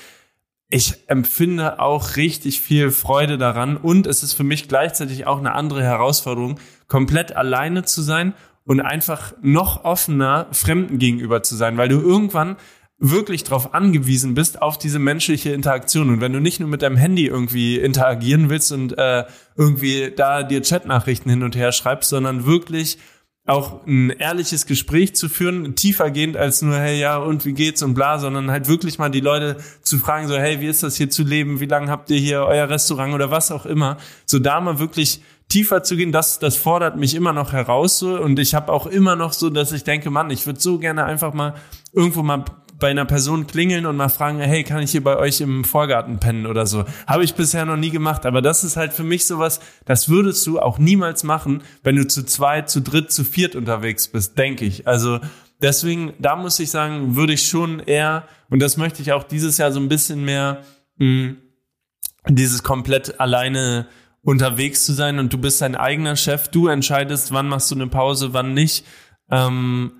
[0.70, 5.52] ich empfinde auch richtig viel Freude daran und es ist für mich gleichzeitig auch eine
[5.52, 8.34] andere Herausforderung, komplett alleine zu sein
[8.64, 12.56] und einfach noch offener Fremden gegenüber zu sein, weil du irgendwann
[12.98, 16.10] wirklich darauf angewiesen bist, auf diese menschliche Interaktion.
[16.10, 19.24] Und wenn du nicht nur mit deinem Handy irgendwie interagieren willst und äh,
[19.56, 22.98] irgendwie da dir Chatnachrichten hin und her schreibst, sondern wirklich
[23.46, 27.92] auch ein ehrliches Gespräch zu führen, tiefergehend als nur, hey, ja, und wie geht's und
[27.92, 31.10] bla, sondern halt wirklich mal die Leute zu fragen, so, hey, wie ist das hier
[31.10, 31.60] zu leben?
[31.60, 33.98] Wie lange habt ihr hier euer Restaurant oder was auch immer?
[34.24, 35.20] So da mal wirklich
[35.50, 38.86] tiefer zu gehen, das, das fordert mich immer noch heraus so und ich habe auch
[38.86, 41.54] immer noch so, dass ich denke, Mann, ich würde so gerne einfach mal
[41.92, 42.44] irgendwo mal
[42.78, 46.18] bei einer Person klingeln und mal fragen, hey, kann ich hier bei euch im Vorgarten
[46.18, 46.84] pennen oder so.
[47.06, 50.46] Habe ich bisher noch nie gemacht, aber das ist halt für mich sowas, das würdest
[50.46, 54.64] du auch niemals machen, wenn du zu zweit, zu dritt, zu viert unterwegs bist, denke
[54.64, 54.86] ich.
[54.88, 55.20] Also
[55.62, 59.58] deswegen, da muss ich sagen, würde ich schon eher, und das möchte ich auch dieses
[59.58, 60.62] Jahr so ein bisschen mehr,
[60.98, 61.34] mh,
[62.28, 63.86] dieses komplett alleine
[64.22, 67.86] unterwegs zu sein und du bist dein eigener Chef, du entscheidest, wann machst du eine
[67.86, 68.86] Pause, wann nicht.
[69.30, 69.92] Ähm,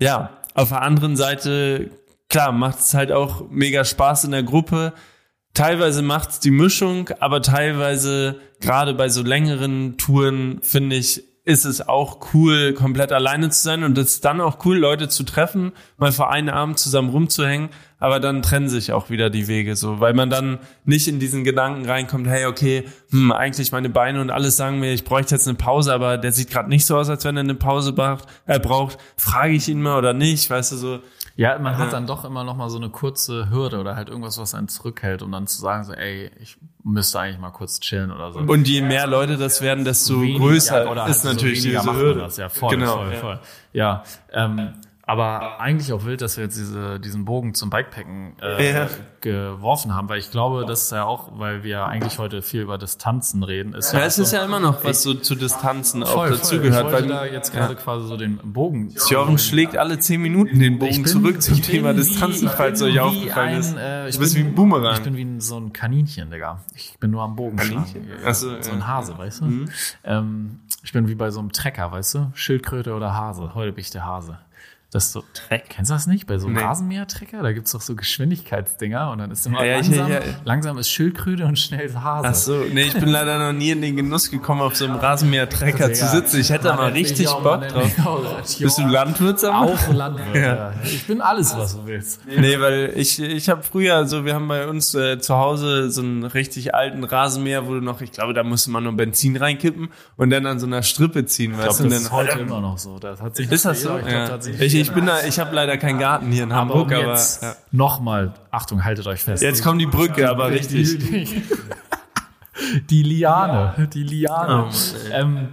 [0.00, 1.90] ja, auf der anderen Seite,
[2.32, 4.94] klar, macht es halt auch mega Spaß in der Gruppe.
[5.52, 11.86] Teilweise macht's die Mischung, aber teilweise, gerade bei so längeren Touren, finde ich, ist es
[11.86, 15.72] auch cool, komplett alleine zu sein und es ist dann auch cool, Leute zu treffen,
[15.98, 17.68] mal für einen Abend zusammen rumzuhängen,
[17.98, 21.44] aber dann trennen sich auch wieder die Wege so, weil man dann nicht in diesen
[21.44, 25.48] Gedanken reinkommt, hey, okay, hm, eigentlich meine Beine und alles sagen mir, ich bräuchte jetzt
[25.48, 28.26] eine Pause, aber der sieht gerade nicht so aus, als wenn er eine Pause braucht,
[28.46, 31.00] er braucht, frage ich ihn mal oder nicht, weißt du so.
[31.36, 34.38] Ja, man hat dann doch immer noch mal so eine kurze Hürde oder halt irgendwas,
[34.38, 38.10] was einen zurückhält, um dann zu sagen, so, ey, ich müsste eigentlich mal kurz chillen
[38.10, 38.40] oder so.
[38.40, 41.80] Und je mehr Leute das werden, desto Wenig- größer ja, ist halt so natürlich weniger
[41.80, 42.20] diese Hürde.
[42.20, 42.36] Das.
[42.36, 43.40] Ja, voll, Genau, voll, voll.
[43.72, 44.02] Ja,
[44.32, 44.72] ähm,
[45.04, 48.88] aber eigentlich auch wild, dass wir jetzt diese, diesen Bogen zum Bikepacken äh, Ja.
[49.20, 52.78] geworfen haben, weil ich glaube, das ist ja auch, weil wir eigentlich heute viel über
[52.78, 56.12] Distanzen reden, ist Ja, ja, es ist ja immer noch was so zu Distanzen auch
[56.12, 56.90] voll, dazugehört.
[56.90, 56.94] voll.
[56.94, 58.94] Ich weil da jetzt gerade quasi so den Bogen.
[59.10, 62.98] Jochen schlägt alle zehn Minuten den Bogen bin- zurück zum Thema wie- Distanzen, falls euch
[63.00, 63.76] aufgefallen ein, ist.
[63.76, 64.94] äh, ich du bist bin- wie ein Boomerang.
[64.94, 66.60] Ich bin wie ein, so ein Kaninchen, Digga.
[66.74, 68.06] Ich bin nur am Bogen Kaninchen?
[68.24, 68.76] Ach so, so ja.
[68.76, 69.44] ein Hase, weißt du?
[69.46, 69.68] Mhm.
[70.04, 72.30] Ähm, ich bin wie bei so einem Trecker, weißt du?
[72.34, 73.54] Schildkröte oder Hase.
[73.54, 74.38] Heute bin ich der Hase.
[74.92, 75.24] Das ist so,
[75.70, 76.26] kennst du das nicht?
[76.26, 76.62] Bei so einem Nee.
[76.62, 80.20] Rasenmäher-Trecker, da gibt's doch so Geschwindigkeitsdinger und dann ist immer Ja, langsam, ja, ja.
[80.44, 82.28] langsam ist Schildkröte und schnell ist Hase.
[82.28, 84.96] Ach so, nee, ich bin leider noch nie in den Genuss gekommen, auf so einem
[84.96, 86.40] Rasenmäher-Trecker zu sitzen.
[86.40, 88.36] Ich hätte da mal richtig Bock drauf.
[88.58, 89.72] Bist du Landwirt, sag mal?
[89.72, 90.74] Auch Landwirt.
[90.84, 92.20] Ich bin alles, was du willst.
[92.26, 96.02] Nee, weil ich, ich habe früher, so wir haben bei uns äh, zu Hause so
[96.02, 99.88] einen richtig alten Rasenmäher, wo du noch, ich glaube, da musste man nur Benzin reinkippen
[100.16, 102.98] und dann an so einer Strippe ziehen, Ich glaube, das ist heute immer noch so.
[102.98, 103.96] Das hat sich ist das so?
[103.96, 104.40] Ich, glaub, Ja.
[104.40, 107.16] sich Ich, bin da, ich habe leider keinen Garten hier in Aber Hamburg, um aber
[107.16, 107.56] ja.
[107.70, 109.42] nochmal, Achtung, haltet euch fest.
[109.42, 110.98] jetzt kommt die Brücke, aber richtig.
[110.98, 111.42] Die,
[112.90, 114.68] die Liane, die Liane.
[114.68, 115.48] Oh, ähm,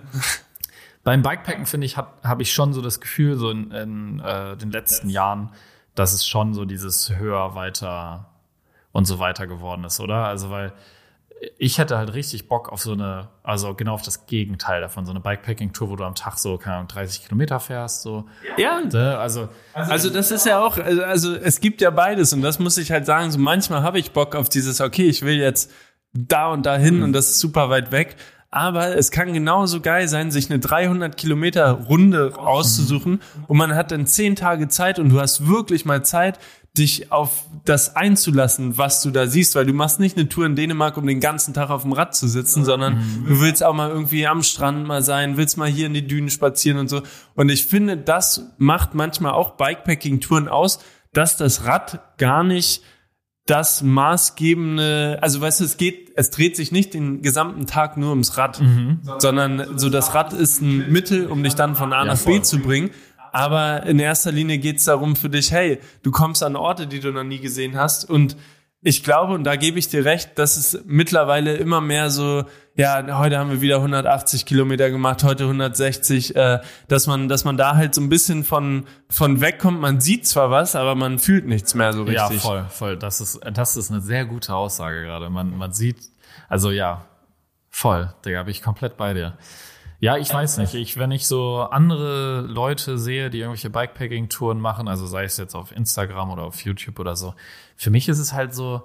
[1.04, 4.72] beim Bikepacken finde ich, habe ich schon so das Gefühl, so in, in äh, den
[4.72, 5.52] letzten Jahren,
[5.96, 8.30] dass es schon so dieses höher, weiter
[8.92, 10.26] und so weiter geworden ist, oder?
[10.26, 10.74] Also, weil
[11.58, 15.12] ich hätte halt richtig Bock auf so eine, also genau auf das Gegenteil davon, so
[15.12, 18.26] eine Bikepacking-Tour, wo du am Tag so, keine Ahnung, 30 Kilometer fährst, so.
[18.58, 19.18] Ja, Ne?
[19.18, 22.78] Also, Also das ist ja auch, also- also es gibt ja beides und das muss
[22.78, 25.72] ich halt sagen, so manchmal habe ich Bock auf dieses, okay, ich will jetzt
[26.14, 28.16] da und da hin und das ist super weit weg,
[28.52, 33.92] aber es kann genauso geil sein, sich eine 300 Kilometer Runde auszusuchen und man hat
[33.92, 36.40] dann 10 Tage Zeit und du hast wirklich mal Zeit,
[36.78, 40.56] dich auf das einzulassen, was du da siehst, weil du machst nicht eine Tour in
[40.56, 43.90] Dänemark, um den ganzen Tag auf dem Rad zu sitzen, sondern du willst auch mal
[43.90, 47.02] irgendwie am Strand mal sein, willst mal hier in die Dünen spazieren und so.
[47.36, 50.80] Und ich finde, das macht manchmal auch Bikepacking-Touren aus,
[51.12, 52.84] dass das Rad gar nicht
[53.46, 58.12] das maßgebende, also weißt du, es geht, es dreht sich nicht den gesamten Tag nur
[58.12, 58.62] ums Rad,
[59.18, 62.60] sondern so das Rad ist ein Mittel, um dich dann von A nach B zu
[62.60, 62.92] bringen.
[63.34, 67.12] Aber in erster Linie geht's darum für dich, hey, du kommst an Orte, die du
[67.12, 68.10] noch nie gesehen hast.
[68.10, 68.36] Und
[68.82, 73.18] ich glaube, und da gebe ich dir recht, dass es mittlerweile immer mehr so, ja,
[73.20, 77.76] heute haben wir wieder 180 Kilometer gemacht, heute 160, äh, dass man, dass man da
[77.76, 79.82] halt so ein bisschen von, von wegkommt.
[79.82, 82.42] Man sieht zwar was, aber man fühlt nichts mehr so Ja, richtig.
[82.42, 82.96] voll, voll.
[82.96, 85.30] Das ist, das ist eine sehr gute Aussage gerade.
[85.30, 85.98] Man, man sieht,
[86.48, 87.06] also ja,
[87.70, 89.38] voll, Digga, bin ich komplett bei dir.
[90.02, 90.74] Ja, ich weiß nicht.
[90.76, 95.56] Ich, wenn ich so andere Leute sehe, die irgendwelche Bikepacking-Touren machen, also sei es jetzt
[95.56, 97.34] auf Instagram oder auf YouTube oder so,
[97.76, 98.84] für mich ist es halt so,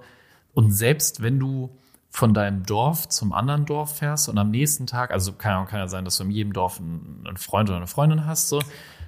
[0.53, 1.69] und selbst wenn du
[2.09, 5.79] von deinem Dorf zum anderen Dorf fährst und am nächsten Tag, also kann, ja- kann
[5.79, 8.61] ja sein, dass du in jedem Dorf einen, Freund oder eine Freundin hast, so,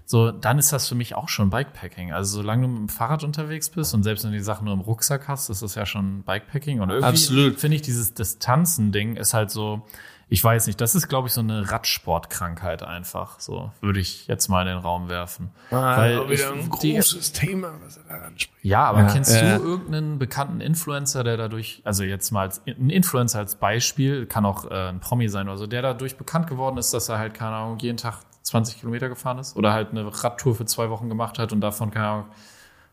[0.06, 2.14] so, dann ist das für mich auch schon Bikepacking.
[2.14, 4.74] Also solange du mit dem Fahrrad unterwegs bist und selbst wenn du die Sachen nur
[4.74, 6.80] im Rucksack hast, ist das ja schon Bikepacking.
[6.80, 7.60] Und irgendwie Absolut.
[7.60, 9.86] finde ich dieses Distanzen-Ding ist halt so,
[10.30, 13.40] ich weiß nicht, das ist, glaube ich, so eine Radsportkrankheit einfach.
[13.40, 15.52] So würde ich jetzt mal in den Raum werfen.
[15.70, 16.42] Weil ich,
[16.82, 17.00] die,
[17.32, 18.52] Thema, was er da anspricht.
[18.62, 19.58] ja, aber Ja, kennst ja.
[19.58, 24.46] du irgendeinen bekannten Influencer, der dadurch, also jetzt mal als ein Influencer als Beispiel, kann
[24.46, 27.34] auch äh, ein Promi sein oder so, der dadurch bekannt geworden ist, dass er halt,
[27.34, 31.08] keine Ahnung, jeden Tag 20 Kilometer gefahren ist oder halt eine Radtour für zwei Wochen
[31.08, 32.26] gemacht hat und davon, keine Ahnung,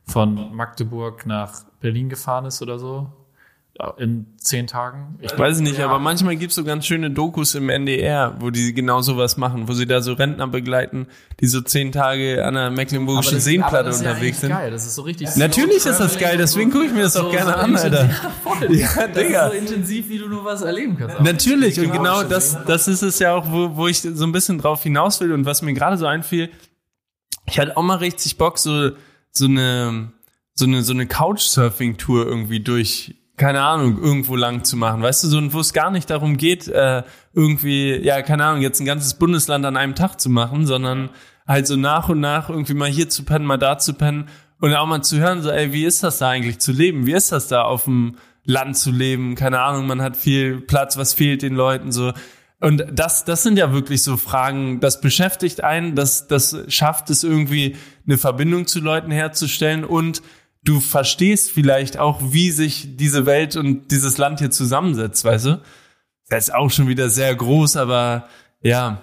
[0.07, 3.11] von Magdeburg nach Berlin gefahren ist oder so?
[3.77, 5.19] Ja, In zehn Tagen?
[5.21, 8.73] Ich Weiß ich nicht, aber manchmal gibt's so ganz schöne Dokus im NDR, wo die
[8.73, 11.09] genau sowas machen, wo sie da so Rentner begleiten,
[11.41, 14.51] die so zehn Tage an der Mecklenburgischen Seenplatte unterwegs sind.
[14.51, 15.35] geil, das ist so richtig.
[15.35, 18.11] Natürlich ist das geil, deswegen gucke ich mir das auch gerne an, Alter.
[18.71, 19.51] Ja, Digga.
[19.51, 21.21] so intensiv, wie du nur was erleben kannst.
[21.21, 24.59] Natürlich, und genau das, das ist es ja auch, wo, wo ich so ein bisschen
[24.59, 26.51] drauf hinaus will und was mir gerade so einfiel.
[27.47, 28.91] Ich hatte auch mal richtig Bock, so,
[29.33, 30.13] so eine,
[30.55, 35.03] so eine, so eine Couchsurfing-Tour irgendwie durch, keine Ahnung, irgendwo lang zu machen.
[35.03, 38.81] Weißt du, so, wo es gar nicht darum geht, äh, irgendwie, ja, keine Ahnung, jetzt
[38.81, 41.11] ein ganzes Bundesland an einem Tag zu machen, sondern
[41.47, 44.29] halt so nach und nach irgendwie mal hier zu pennen, mal da zu pennen
[44.61, 47.07] und auch mal zu hören, so, ey, wie ist das da eigentlich zu leben?
[47.07, 49.35] Wie ist das da auf dem Land zu leben?
[49.35, 52.13] Keine Ahnung, man hat viel Platz, was fehlt den Leuten so.
[52.61, 57.25] Und das, das sind ja wirklich so Fragen, das beschäftigt einen, das, das schafft es
[57.25, 57.77] irgendwie,
[58.07, 60.23] eine Verbindung zu Leuten herzustellen und
[60.65, 65.63] du verstehst vielleicht auch, wie sich diese Welt und dieses Land hier zusammensetzt, weißt du?
[66.29, 68.29] Das ist auch schon wieder sehr groß, aber
[68.63, 69.03] ja,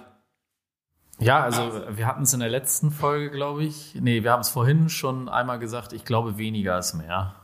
[1.18, 3.94] Ja, also wir hatten es in der letzten Folge, glaube ich.
[4.00, 7.36] Nee, wir haben es vorhin schon einmal gesagt, ich glaube, weniger ist mehr.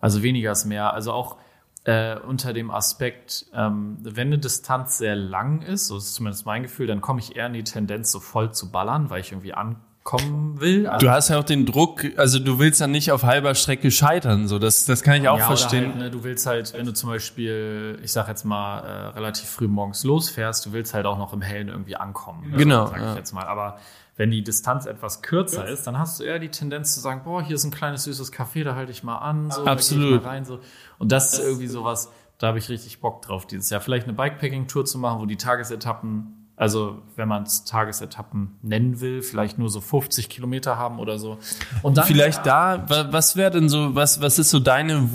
[0.00, 0.94] Also weniger ist mehr.
[0.94, 1.36] Also auch
[1.84, 6.62] äh, unter dem Aspekt, ähm, wenn eine Distanz sehr lang ist, so ist zumindest mein
[6.62, 9.52] Gefühl, dann komme ich eher in die Tendenz, so voll zu ballern, weil ich irgendwie
[9.52, 10.86] ankommen kommen will.
[10.86, 13.90] Also, Du hast ja auch den Druck, also du willst ja nicht auf halber Strecke
[13.90, 15.88] scheitern, so das, das kann ich auch ja, verstehen.
[15.88, 19.50] Halt, ne, du willst halt, wenn du zum Beispiel, ich sag jetzt mal, äh, relativ
[19.50, 22.52] früh morgens losfährst, du willst halt auch noch im Hellen irgendwie ankommen.
[22.52, 22.56] Ne?
[22.56, 23.10] Genau, Sag ja.
[23.10, 23.44] ich jetzt mal.
[23.44, 23.80] Aber
[24.16, 27.42] wenn die Distanz etwas kürzer ist, dann hast du eher die Tendenz zu sagen, boah,
[27.42, 30.24] hier ist ein kleines süßes Café, da halte ich mal an, so, Absolut.
[30.24, 30.60] rein, so.
[30.98, 33.82] Und das ist irgendwie sowas, da habe ich richtig Bock drauf dieses Jahr.
[33.82, 39.22] Vielleicht eine Bikepacking-Tour zu machen, wo die Tagesetappen, also wenn man es Tagesetappen nennen will,
[39.22, 41.38] vielleicht nur so 50 Kilometer haben oder so.
[41.82, 45.12] Und dann Vielleicht da, wa- was wäre denn so, was, was ist so deine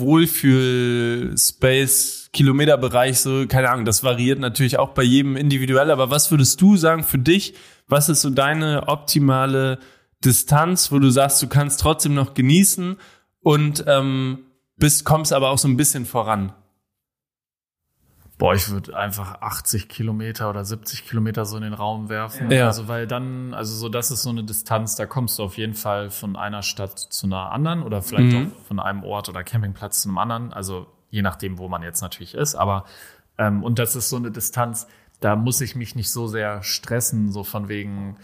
[0.94, 6.60] Wohlfühl-Space, Kilometerbereich, so, keine Ahnung, das variiert natürlich auch bei jedem individuell, aber was würdest
[6.60, 7.54] du sagen für dich,
[7.86, 9.78] was ist so deine optimale
[10.24, 12.96] Distanz, wo du sagst, du kannst trotzdem noch genießen
[13.40, 14.38] und ähm,
[14.78, 16.52] bist, kommst aber auch so ein bisschen voran?
[18.36, 22.50] Boah, ich würde einfach 80 Kilometer oder 70 Kilometer so in den Raum werfen.
[22.50, 22.66] Ja.
[22.66, 25.74] Also, weil dann, also so, das ist so eine Distanz, da kommst du auf jeden
[25.74, 28.52] Fall von einer Stadt zu einer anderen oder vielleicht Mhm.
[28.52, 30.52] auch von einem Ort oder Campingplatz zu einem anderen.
[30.52, 32.56] Also je nachdem, wo man jetzt natürlich ist.
[32.56, 32.84] Aber,
[33.38, 34.88] ähm, und das ist so eine Distanz,
[35.20, 38.16] da muss ich mich nicht so sehr stressen, so von wegen,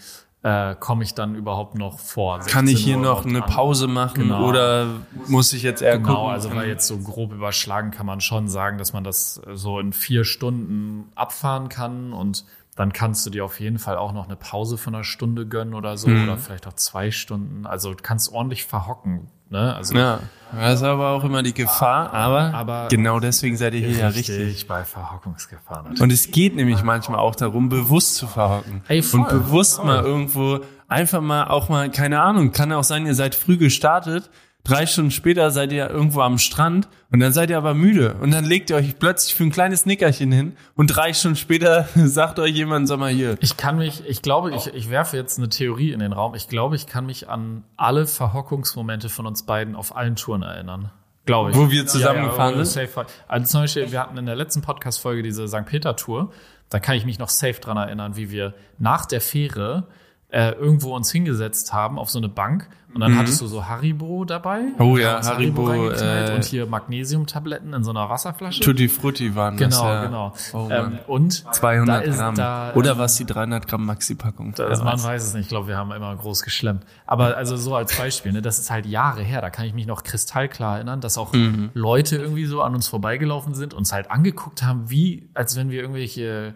[0.43, 2.39] äh, komme ich dann überhaupt noch vor?
[2.39, 3.43] Kann 16 ich hier Uhr noch eine?
[3.43, 4.49] Pause machen Genau.
[4.49, 4.87] oder
[5.29, 6.31] muss ich jetzt eher Genau, gucken?
[6.33, 9.93] also weil jetzt so grob überschlagen kann man schon sagen, dass man das so in
[9.93, 12.45] vier Stunden abfahren kann und
[12.77, 15.75] dann kannst du dir auf jeden Fall auch noch eine Pause von einer Stunde gönnen
[15.75, 16.23] oder so Mhm.
[16.25, 17.67] oder vielleicht auch zwei Stunden.
[17.67, 19.29] Also du kannst ordentlich verhocken.
[19.51, 19.75] Ne?
[19.75, 20.21] Also Ja,
[20.53, 24.09] das ist aber auch immer die Gefahr, aber, Aber- genau deswegen seid ihr hier ja
[24.09, 24.67] richtig.
[24.67, 26.01] bei Verhockungsgefahr natürlich.
[26.01, 28.83] Und es geht nämlich manchmal auch darum, bewusst zu verhocken.
[28.89, 29.87] Ey, voll, und bewusst voll.
[29.87, 34.31] mal irgendwo, einfach mal auch mal, keine Ahnung, kann auch sein, ihr seid früh gestartet,
[34.65, 38.15] drei Stunden später seid ihr irgendwo am Strand und dann seid ihr aber müde.
[38.21, 41.89] Und dann legt ihr euch plötzlich für ein kleines Nickerchen hin und drei Stunden später
[41.95, 43.37] sagt euch jemand, sag mal hier.
[43.41, 46.35] Ich kann mich, ich glaube, ich, ich werfe jetzt eine Theorie in den Raum.
[46.35, 50.91] Ich glaube, ich kann mich an alle Verhockungsmomente von uns beiden auf allen Touren erinnern.
[51.27, 51.57] Glaube ich.
[51.57, 52.91] Wo wir zusammengefahren ja, sind?
[52.91, 53.07] Safe.
[53.29, 55.67] Also zum Beispiel, wir hatten in der letzten Podcast-Folge diese St.
[55.67, 56.33] Peter-Tour.
[56.71, 59.87] Da kann ich mich noch safe dran erinnern, wie wir nach der Fähre
[60.31, 64.25] äh, irgendwo uns hingesetzt haben auf so eine Bank und dann hattest du so Haribo
[64.25, 64.63] dabei.
[64.63, 64.75] Mhm.
[64.81, 68.61] Oh ja, Haribo, reingeknallt äh, und hier Magnesiumtabletten in so einer Wasserflasche.
[68.63, 69.79] Tutti Frutti waren das.
[69.79, 70.05] genau, ja.
[70.05, 70.33] genau.
[70.53, 72.35] Oh, ähm, und 200 da ist, Gramm.
[72.35, 74.55] Da, Oder was die 300 Gramm Maxi-Packung?
[74.59, 75.05] also man weiß.
[75.05, 75.43] weiß es nicht.
[75.45, 76.85] Ich glaube, wir haben immer groß geschlemmt.
[77.07, 79.41] Aber also so als Beispiel, ne, das ist halt Jahre her.
[79.41, 81.71] Da kann ich mich noch kristallklar erinnern, dass auch Mhm.
[81.75, 85.81] Leute irgendwie so an uns vorbeigelaufen sind, uns halt angeguckt haben, wie, als wenn wir
[85.81, 86.55] irgendwelche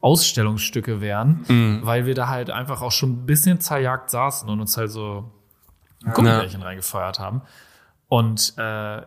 [0.00, 1.80] Ausstellungsstücke wären, Mhm.
[1.82, 5.30] weil wir da halt einfach auch schon ein bisschen zerjagt saßen und uns halt so
[6.14, 7.42] Gummibärchen reingefeuert haben.
[8.08, 9.02] Und äh,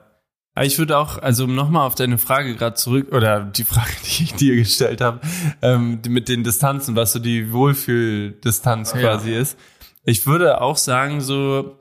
[0.61, 4.23] ich würde auch, also um nochmal auf deine Frage gerade zurück, oder die Frage, die
[4.23, 5.21] ich dir gestellt habe,
[5.61, 8.99] ähm, mit den Distanzen, was so die Wohlfühldistanz Ja.
[8.99, 9.57] quasi ist.
[10.03, 11.77] Ich würde auch sagen, so,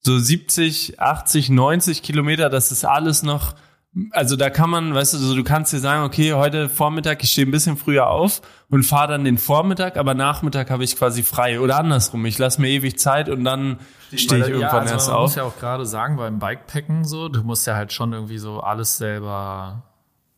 [0.00, 3.54] so 70, 80, 90 Kilometer, das ist alles noch,
[4.10, 7.32] also da kann man, weißt du, so, du kannst dir sagen, okay, heute Vormittag, ich
[7.32, 11.22] stehe ein bisschen früher auf und fahre dann den Vormittag, aber Nachmittag habe ich quasi
[11.22, 11.58] frei.
[11.60, 13.78] Oder andersrum, ich lasse mir ewig Zeit und dann
[14.14, 15.22] stehe ich irgendwann also erst man auf.
[15.22, 18.60] muss ja auch gerade sagen, beim Bikepacken so, du musst ja halt schon irgendwie so
[18.60, 19.82] alles selber,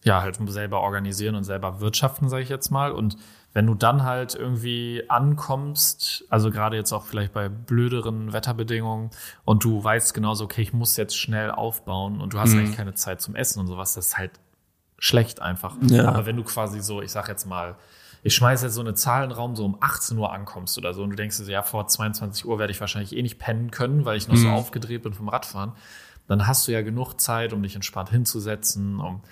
[0.05, 2.93] ja, halt selber organisieren und selber wirtschaften, sage ich jetzt mal.
[2.93, 3.17] Und
[3.53, 9.11] wenn du dann halt irgendwie ankommst, also gerade jetzt auch vielleicht bei blöderen Wetterbedingungen
[9.45, 12.95] und du weißt genauso, okay, ich muss jetzt schnell aufbauen und du hast eigentlich keine
[12.95, 14.33] Zeit zum Essen und sowas, das ist halt
[14.99, 15.77] schlecht einfach.
[15.83, 16.07] Ja.
[16.07, 17.77] Aber wenn du quasi so, ich sag jetzt mal,
[18.23, 20.95] ich schmeiße jetzt so eine Zahl in den Raum, so um 18 Uhr ankommst oder
[20.95, 23.39] so und du denkst dir, so, ja, vor 22 Uhr werde ich wahrscheinlich eh nicht
[23.39, 25.73] pennen können, weil ich noch so aufgedreht bin vom Radfahren,
[26.29, 29.23] dann hast du ja genug Zeit, um dich entspannt hinzusetzen, um,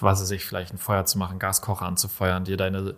[0.00, 2.94] was weiß ich, vielleicht ein Feuer zu machen, Gaskocher anzufeuern, dir deine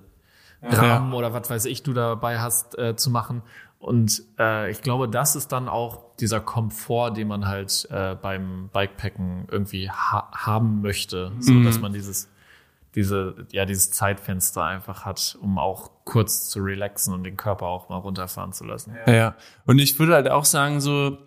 [0.62, 3.42] Rahmen oder was weiß ich du dabei hast äh, zu machen.
[3.78, 8.70] Und äh, ich glaube, das ist dann auch dieser Komfort, den man halt äh, beim
[8.72, 12.28] Bikepacken irgendwie ha haben möchte, so dass man dieses
[12.96, 17.90] diese ja dieses Zeitfenster einfach hat, um auch kurz zu relaxen und den Körper auch
[17.90, 18.96] mal runterfahren zu lassen.
[19.06, 19.34] Ja, ja.
[19.66, 21.18] Und ich würde halt auch sagen, so,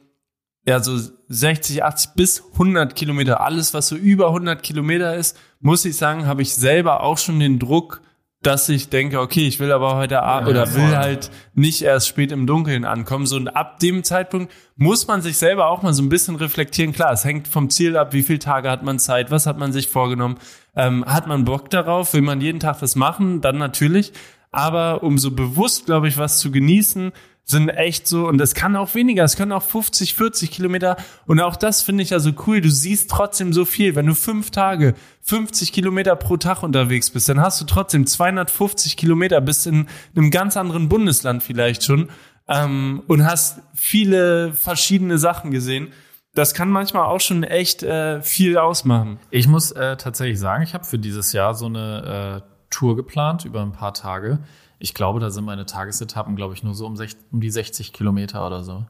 [0.66, 5.86] ja, so 60, 80 bis 100 Kilometer, alles, was so über 100 Kilometer ist, muss
[5.86, 8.02] ich sagen, habe ich selber auch schon den Druck,
[8.42, 12.08] dass ich denke, okay, ich will aber heute Abend Ja, oder will halt nicht erst
[12.08, 13.26] spät im Dunkeln ankommen.
[13.26, 16.94] So, und ab dem Zeitpunkt muss man sich selber auch mal so ein bisschen reflektieren.
[16.94, 19.74] Klar, es hängt vom Ziel ab, wie viele Tage hat man Zeit, was hat man
[19.74, 20.38] sich vorgenommen,
[20.76, 24.14] ähm, hat man Bock darauf, will man jeden Tag das machen, dann natürlich.
[24.52, 27.12] Aber um so bewusst, glaube ich, was zu genießen,
[27.50, 30.98] sind echt so, und das kann auch weniger, es können auch 50, 40 Kilometer.
[31.26, 32.62] Und auch das finde ich ja so cool.
[32.62, 33.96] Du siehst trotzdem so viel.
[33.96, 38.98] Wenn du fünf Tage, 50 Kilometer pro Tag unterwegs bist, dann hast du trotzdem 250
[38.98, 42.10] Kilometer, bist in einem ganz anderen Bundesland vielleicht schon.
[42.50, 45.94] ähm, und hast viele verschiedene Sachen gesehen.
[46.34, 49.20] Das kann manchmal auch schon echt äh, viel ausmachen.
[49.30, 53.46] Ich muss äh, tatsächlich sagen, ich habe für dieses Jahr so eine äh, Tour geplant
[53.46, 54.40] über ein paar Tage.
[54.80, 57.94] Ich glaube, da sind meine Tagesetappen, glaube ich, nur so um, sech, um die 60
[57.94, 58.86] Kilometer oder so.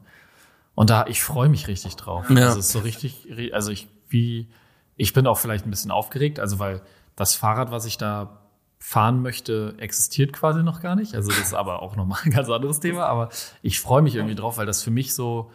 [0.74, 2.30] Und da, ich freue mich richtig drauf.
[2.30, 2.46] Ja.
[2.46, 4.48] Also es ist so richtig, also ich, wie,
[4.96, 6.82] ich bin auch vielleicht ein bisschen aufgeregt, also weil
[7.16, 8.40] das Fahrrad, was ich da
[8.78, 11.14] fahren möchte, existiert quasi noch gar nicht.
[11.14, 13.06] Also das ist aber auch nochmal ein ganz anderes Thema.
[13.06, 13.28] Aber
[13.62, 15.50] ich freue mich irgendwie drauf, weil das für mich so,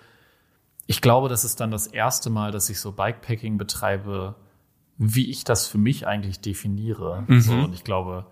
[0.85, 4.35] ich glaube, das ist dann das erste Mal, dass ich so Bikepacking betreibe,
[4.97, 7.23] wie ich das für mich eigentlich definiere.
[7.27, 7.41] Mhm.
[7.41, 8.27] So, und ich glaube,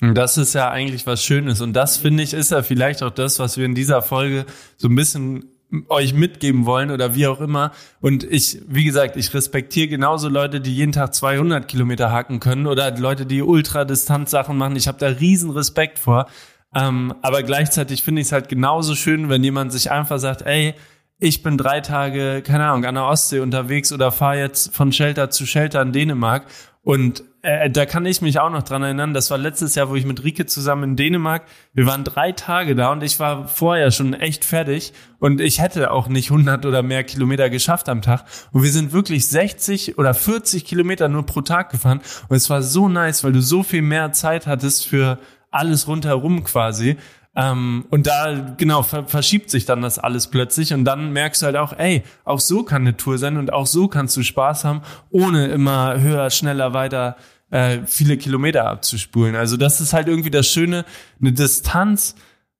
[0.00, 1.60] das ist ja eigentlich was Schönes.
[1.60, 4.88] Und das finde ich ist ja vielleicht auch das, was wir in dieser Folge so
[4.88, 5.44] ein bisschen
[5.88, 7.72] euch mitgeben wollen oder wie auch immer.
[8.00, 12.66] Und ich, wie gesagt, ich respektiere genauso Leute, die jeden Tag 200 Kilometer hacken können
[12.66, 14.76] oder Leute, die Ultradistanz-Sachen machen.
[14.76, 16.26] Ich habe da riesen Respekt vor.
[16.74, 20.74] Ähm, aber gleichzeitig finde ich es halt genauso schön, wenn jemand sich einfach sagt, ey,
[21.18, 25.30] ich bin drei Tage, keine Ahnung, an der Ostsee unterwegs oder fahre jetzt von Shelter
[25.30, 26.46] zu Shelter in Dänemark.
[26.82, 29.94] Und äh, da kann ich mich auch noch dran erinnern, das war letztes Jahr, wo
[29.94, 33.90] ich mit Rike zusammen in Dänemark, wir waren drei Tage da und ich war vorher
[33.90, 38.24] schon echt fertig und ich hätte auch nicht 100 oder mehr Kilometer geschafft am Tag.
[38.52, 42.62] Und wir sind wirklich 60 oder 40 Kilometer nur pro Tag gefahren und es war
[42.62, 45.18] so nice, weil du so viel mehr Zeit hattest für
[45.50, 46.96] alles rundherum quasi.
[47.40, 51.46] Ähm, und da, genau, ver verschiebt sich dann das alles plötzlich und dann merkst du
[51.46, 54.64] halt auch, ey, auch so kann eine Tour sein und auch so kannst du Spaß
[54.64, 57.16] haben, ohne immer höher, schneller, weiter
[57.50, 59.36] äh, viele Kilometer abzuspulen.
[59.36, 60.84] Also das ist halt irgendwie das Schöne,
[61.18, 62.14] eine Distanz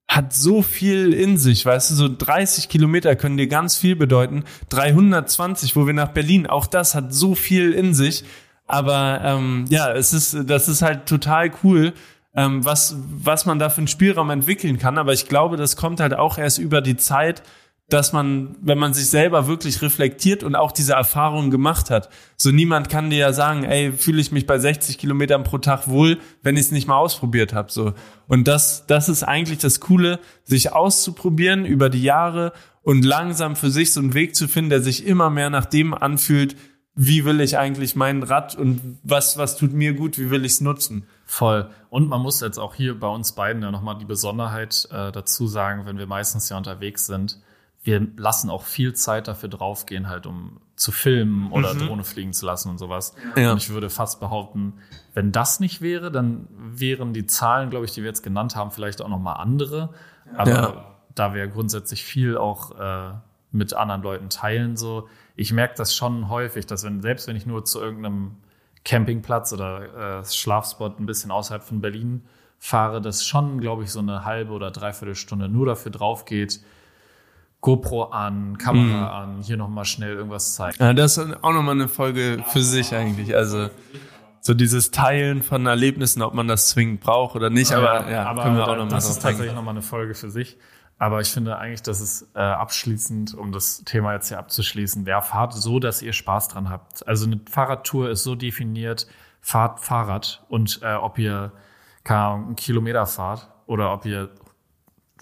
[0.09, 4.45] hat so viel in sich, weißt du, so 30 Kilometer können dir ganz viel bedeuten,
[4.71, 8.25] 320, wo wir nach Berlin, auch das hat so viel in sich,
[8.67, 11.93] aber ähm, ja, es ist, das ist halt total cool,
[12.35, 14.99] ähm, was, was man da für einen Spielraum entwickeln kann.
[14.99, 17.43] Aber ich glaube, das kommt halt auch erst über die Zeit,
[17.93, 22.09] dass man, wenn man sich selber wirklich reflektiert und auch diese Erfahrungen gemacht hat.
[22.37, 25.89] So niemand kann dir ja sagen, ey, fühle ich mich bei 60 Kilometern pro Tag
[25.89, 27.71] wohl, wenn ich es nicht mal ausprobiert habe.
[27.71, 27.95] So.
[28.29, 32.53] Und das, das ist eigentlich das Coole, sich auszuprobieren über die Jahre
[32.83, 35.93] und langsam für sich so einen Weg zu finden, der sich immer mehr nach dem
[35.93, 36.57] anfühlt,
[36.95, 40.53] wie will ich eigentlich mein Rad und was, was tut mir gut, wie will ich
[40.53, 41.07] es nutzen.
[41.31, 41.71] Voll.
[41.91, 45.47] Und man muss jetzt auch hier bei uns beiden ja nochmal die Besonderheit äh, dazu
[45.47, 47.39] sagen, wenn wir meistens ja unterwegs sind,
[47.85, 51.87] wir lassen auch viel Zeit dafür draufgehen, halt um zu filmen oder Mhm.
[51.87, 53.15] Drohne fliegen zu lassen und sowas.
[53.37, 53.53] Ja.
[53.53, 54.75] Und ich würde fast behaupten,
[55.15, 58.73] wenn das nicht wäre, dann wären die Zahlen, glaube ich, die wir jetzt genannt haben,
[58.73, 59.91] vielleicht auch nochmal andere.
[60.37, 60.85] Aber Ja.
[61.15, 63.13] da wir grundsätzlich viel auch äh,
[63.53, 67.47] mit anderen Leuten teilen, so, ich merke das schon häufig, dass wenn, selbst wenn ich
[67.47, 68.33] nur zu irgendeinem
[68.85, 72.23] Campingplatz oder äh, Schlafspot ein bisschen außerhalb von Berlin
[72.59, 76.61] fahre, dass schon, glaube ich, so eine halbe oder dreiviertel Stunde nur dafür drauf geht,
[77.61, 80.77] GoPro an, Kamera an, hier nochmal schnell irgendwas zeigen.
[80.79, 83.35] Ja, das ist auch nochmal eine Folge für sich eigentlich.
[83.35, 83.69] Also
[84.41, 88.43] so dieses Teilen von Erlebnissen, ob man das zwingend braucht oder nicht, aber ja, aber
[88.43, 90.57] können wir auch nochmal das ist tatsächlich nochmal eine Folge für sich.
[91.01, 95.23] Aber ich finde eigentlich, dass es äh, abschließend, um das Thema jetzt hier abzuschließen, wer
[95.23, 97.09] fahrt so, dass ihr Spaß dran habt.
[97.09, 99.07] Also eine Fahrradtour ist so definiert,
[99.41, 101.53] fahrt Fahrrad und äh, ob ihr
[102.05, 104.40] keine Ahnung, einen Kilometer fahrt oder ob ihr 500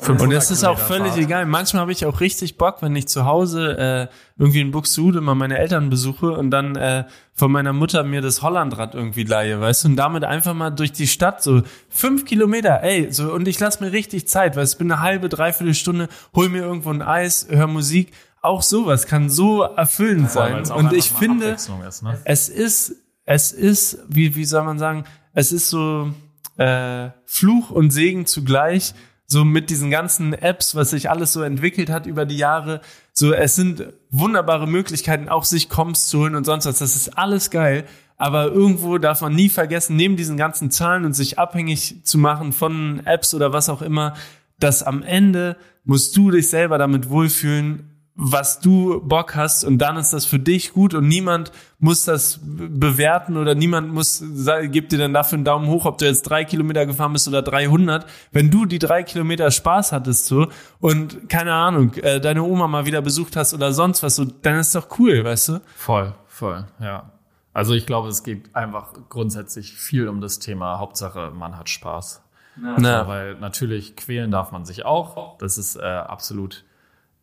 [0.07, 1.25] Und es ist auch völlig fahrt.
[1.25, 1.47] egal.
[1.47, 5.35] Manchmal habe ich auch richtig Bock, wenn ich zu Hause äh, irgendwie in Buxtehude mal
[5.35, 9.85] meine Eltern besuche und dann äh, von meiner Mutter mir das Hollandrad irgendwie leihe, weißt
[9.85, 13.59] du, und damit einfach mal durch die Stadt so fünf Kilometer, ey, so und ich
[13.59, 17.03] lass mir richtig Zeit, weil ich bin eine halbe, dreiviertel Stunde, hol mir irgendwo ein
[17.03, 18.13] Eis, hör Musik.
[18.41, 20.77] Auch sowas kann so erfüllend Weil sein.
[20.77, 21.69] Und ich finde, ist,
[22.03, 22.21] ne?
[22.25, 22.95] es ist,
[23.25, 26.13] es ist, wie, wie soll man sagen, es ist so
[26.57, 28.95] äh, Fluch und Segen zugleich,
[29.31, 32.81] so mit diesen ganzen Apps, was sich alles so entwickelt hat über die Jahre.
[33.13, 36.79] So, es sind wunderbare Möglichkeiten, auch sich Comps zu holen und sonst was.
[36.79, 37.85] Das ist alles geil.
[38.17, 42.53] Aber irgendwo darf man nie vergessen, neben diesen ganzen Zahlen und sich abhängig zu machen
[42.53, 44.15] von Apps oder was auch immer,
[44.59, 49.97] dass am Ende musst du dich selber damit wohlfühlen, was du Bock hast und dann
[49.97, 54.25] ist das für dich gut und niemand muss das be- bewerten oder niemand muss,
[54.73, 57.43] gibt dir dann dafür einen Daumen hoch, ob du jetzt drei Kilometer gefahren bist oder
[57.43, 58.07] 300.
[58.33, 60.49] Wenn du die drei Kilometer Spaß hattest so
[60.81, 64.57] und keine Ahnung, äh, deine Oma mal wieder besucht hast oder sonst was so, dann
[64.59, 65.61] ist doch cool, weißt du?
[65.77, 67.13] Voll, voll, ja.
[67.55, 72.21] Also ich glaube, es geht einfach grundsätzlich viel um das Thema Hauptsache, man hat Spaß.
[72.57, 75.39] Na, Weil natürlich quälen darf man sich auch.
[75.39, 76.65] Das ist äh, absolut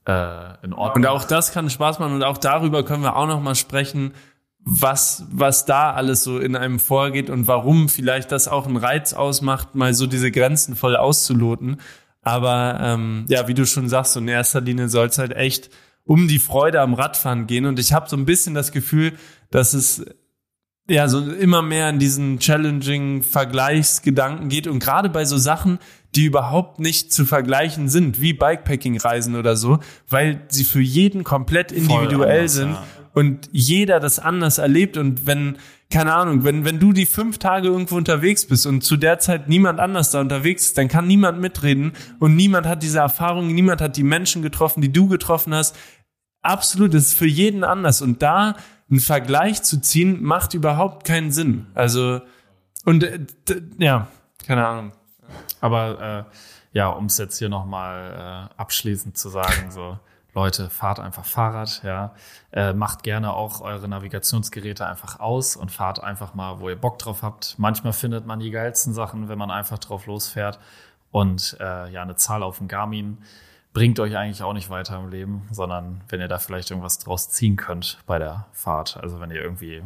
[0.06, 1.04] äh, in Ordnung.
[1.04, 4.14] Und auch das kann Spaß machen und auch darüber können wir auch noch mal sprechen,
[4.60, 9.14] was, was da alles so in einem vorgeht und warum vielleicht das auch einen Reiz
[9.14, 11.80] ausmacht, mal so diese Grenzen voll auszuloten.
[12.24, 15.70] Aber ähm, ja, wie du schon sagst, in erster Linie soll es halt echt
[16.04, 17.68] um die Freude am Radfahren gehen.
[17.68, 19.14] Und ich habe so ein bisschen das Gefühl,
[19.52, 20.04] dass es
[20.88, 25.80] ja so immer mehr in diesen challenging Vergleichsgedanken geht und gerade bei so Sachen,
[26.16, 31.72] die überhaupt nicht zu vergleichen sind, wie Bikepacking-Reisen oder so, weil sie für jeden komplett
[31.72, 32.84] individuell anders, sind ja.
[33.14, 35.58] und jeder das anders erlebt und wenn
[35.92, 39.48] keine Ahnung, wenn, wenn du die fünf Tage irgendwo unterwegs bist und zu der Zeit
[39.48, 43.82] niemand anders da unterwegs ist, dann kann niemand mitreden und niemand hat diese Erfahrung, niemand
[43.82, 45.76] hat die Menschen getroffen, die du getroffen hast.
[46.42, 48.56] Absolut, das ist für jeden anders und da
[48.90, 51.68] einen Vergleich zu ziehen, macht überhaupt keinen Sinn.
[51.74, 52.22] Also,
[52.84, 53.20] und äh,
[53.78, 54.08] ja,
[54.46, 54.92] keine Ahnung.
[55.62, 59.98] Aber äh, ja, um es jetzt hier nochmal äh, abschließend zu sagen, so
[60.36, 62.14] Leute, fahrt einfach Fahrrad, ja.
[62.52, 67.00] Äh, macht gerne auch eure Navigationsgeräte einfach aus und fahrt einfach mal, wo ihr Bock
[67.00, 67.56] drauf habt.
[67.58, 70.60] Manchmal findet man die geilsten Sachen, wenn man einfach drauf losfährt.
[71.12, 73.20] Und äh, ja, eine Zahl auf dem Garmin
[73.72, 77.30] bringt euch eigentlich auch nicht weiter im Leben, sondern wenn ihr da vielleicht irgendwas draus
[77.30, 78.98] ziehen könnt bei der Fahrt.
[79.02, 79.84] Also wenn ihr irgendwie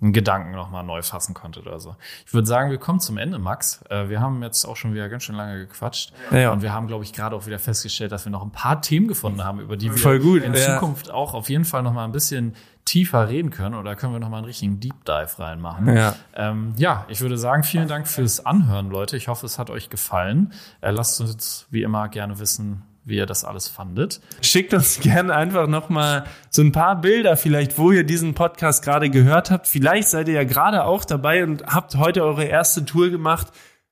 [0.00, 1.96] einen Gedanken nochmal neu fassen konntet oder so.
[2.26, 3.82] Ich würde sagen, wir kommen zum Ende, Max.
[3.88, 6.12] Äh, wir haben jetzt auch schon wieder ganz schön lange gequatscht.
[6.30, 6.52] Ja.
[6.52, 9.08] Und wir haben, glaube ich, gerade auch wieder festgestellt, dass wir noch ein paar Themen
[9.08, 10.74] gefunden haben, über die wir in ja.
[10.74, 13.74] Zukunft auch auf jeden Fall nochmal ein bisschen tiefer reden können.
[13.74, 15.96] Oder können wir nochmal einen richtigen Deep Dive reinmachen.
[15.96, 16.14] Ja.
[16.34, 19.16] Ähm, ja, ich würde sagen, vielen Dank fürs Anhören, Leute.
[19.16, 20.52] Ich hoffe, es hat euch gefallen.
[20.82, 24.20] Äh, lasst uns wie immer gerne wissen, wie ihr das alles fandet.
[24.42, 29.08] Schickt uns gerne einfach nochmal so ein paar Bilder vielleicht, wo ihr diesen Podcast gerade
[29.08, 29.68] gehört habt.
[29.68, 33.46] Vielleicht seid ihr ja gerade auch dabei und habt heute eure erste Tour gemacht,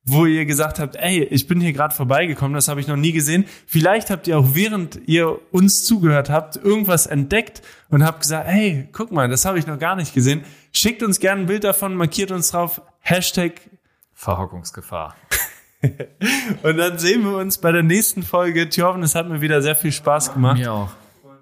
[0.05, 3.13] wo ihr gesagt habt, ey, ich bin hier gerade vorbeigekommen, das habe ich noch nie
[3.13, 3.47] gesehen.
[3.67, 8.89] Vielleicht habt ihr auch während ihr uns zugehört habt, irgendwas entdeckt und habt gesagt, hey,
[8.93, 10.45] guck mal, das habe ich noch gar nicht gesehen.
[10.73, 13.61] Schickt uns gerne ein Bild davon, markiert uns drauf, Hashtag
[14.13, 15.15] Verhockungsgefahr.
[16.63, 18.69] und dann sehen wir uns bei der nächsten Folge.
[18.69, 20.59] Thjorven, es hat mir wieder sehr viel Spaß gemacht.
[20.59, 20.91] Mir auch.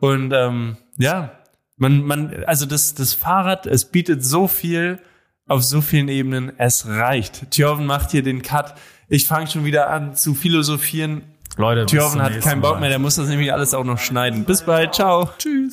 [0.00, 1.32] Und ähm, ja,
[1.76, 4.98] man, man, also das, das Fahrrad, es bietet so viel
[5.46, 7.50] auf so vielen Ebenen, es reicht.
[7.50, 8.74] Thjorven macht hier den Cut.
[9.08, 11.22] Ich fange schon wieder an zu philosophieren.
[11.56, 14.44] Leute, zum hat keinen Bock mehr, der muss das nämlich alles auch noch schneiden.
[14.44, 15.28] Bis bald, ciao.
[15.38, 15.70] Tschüss.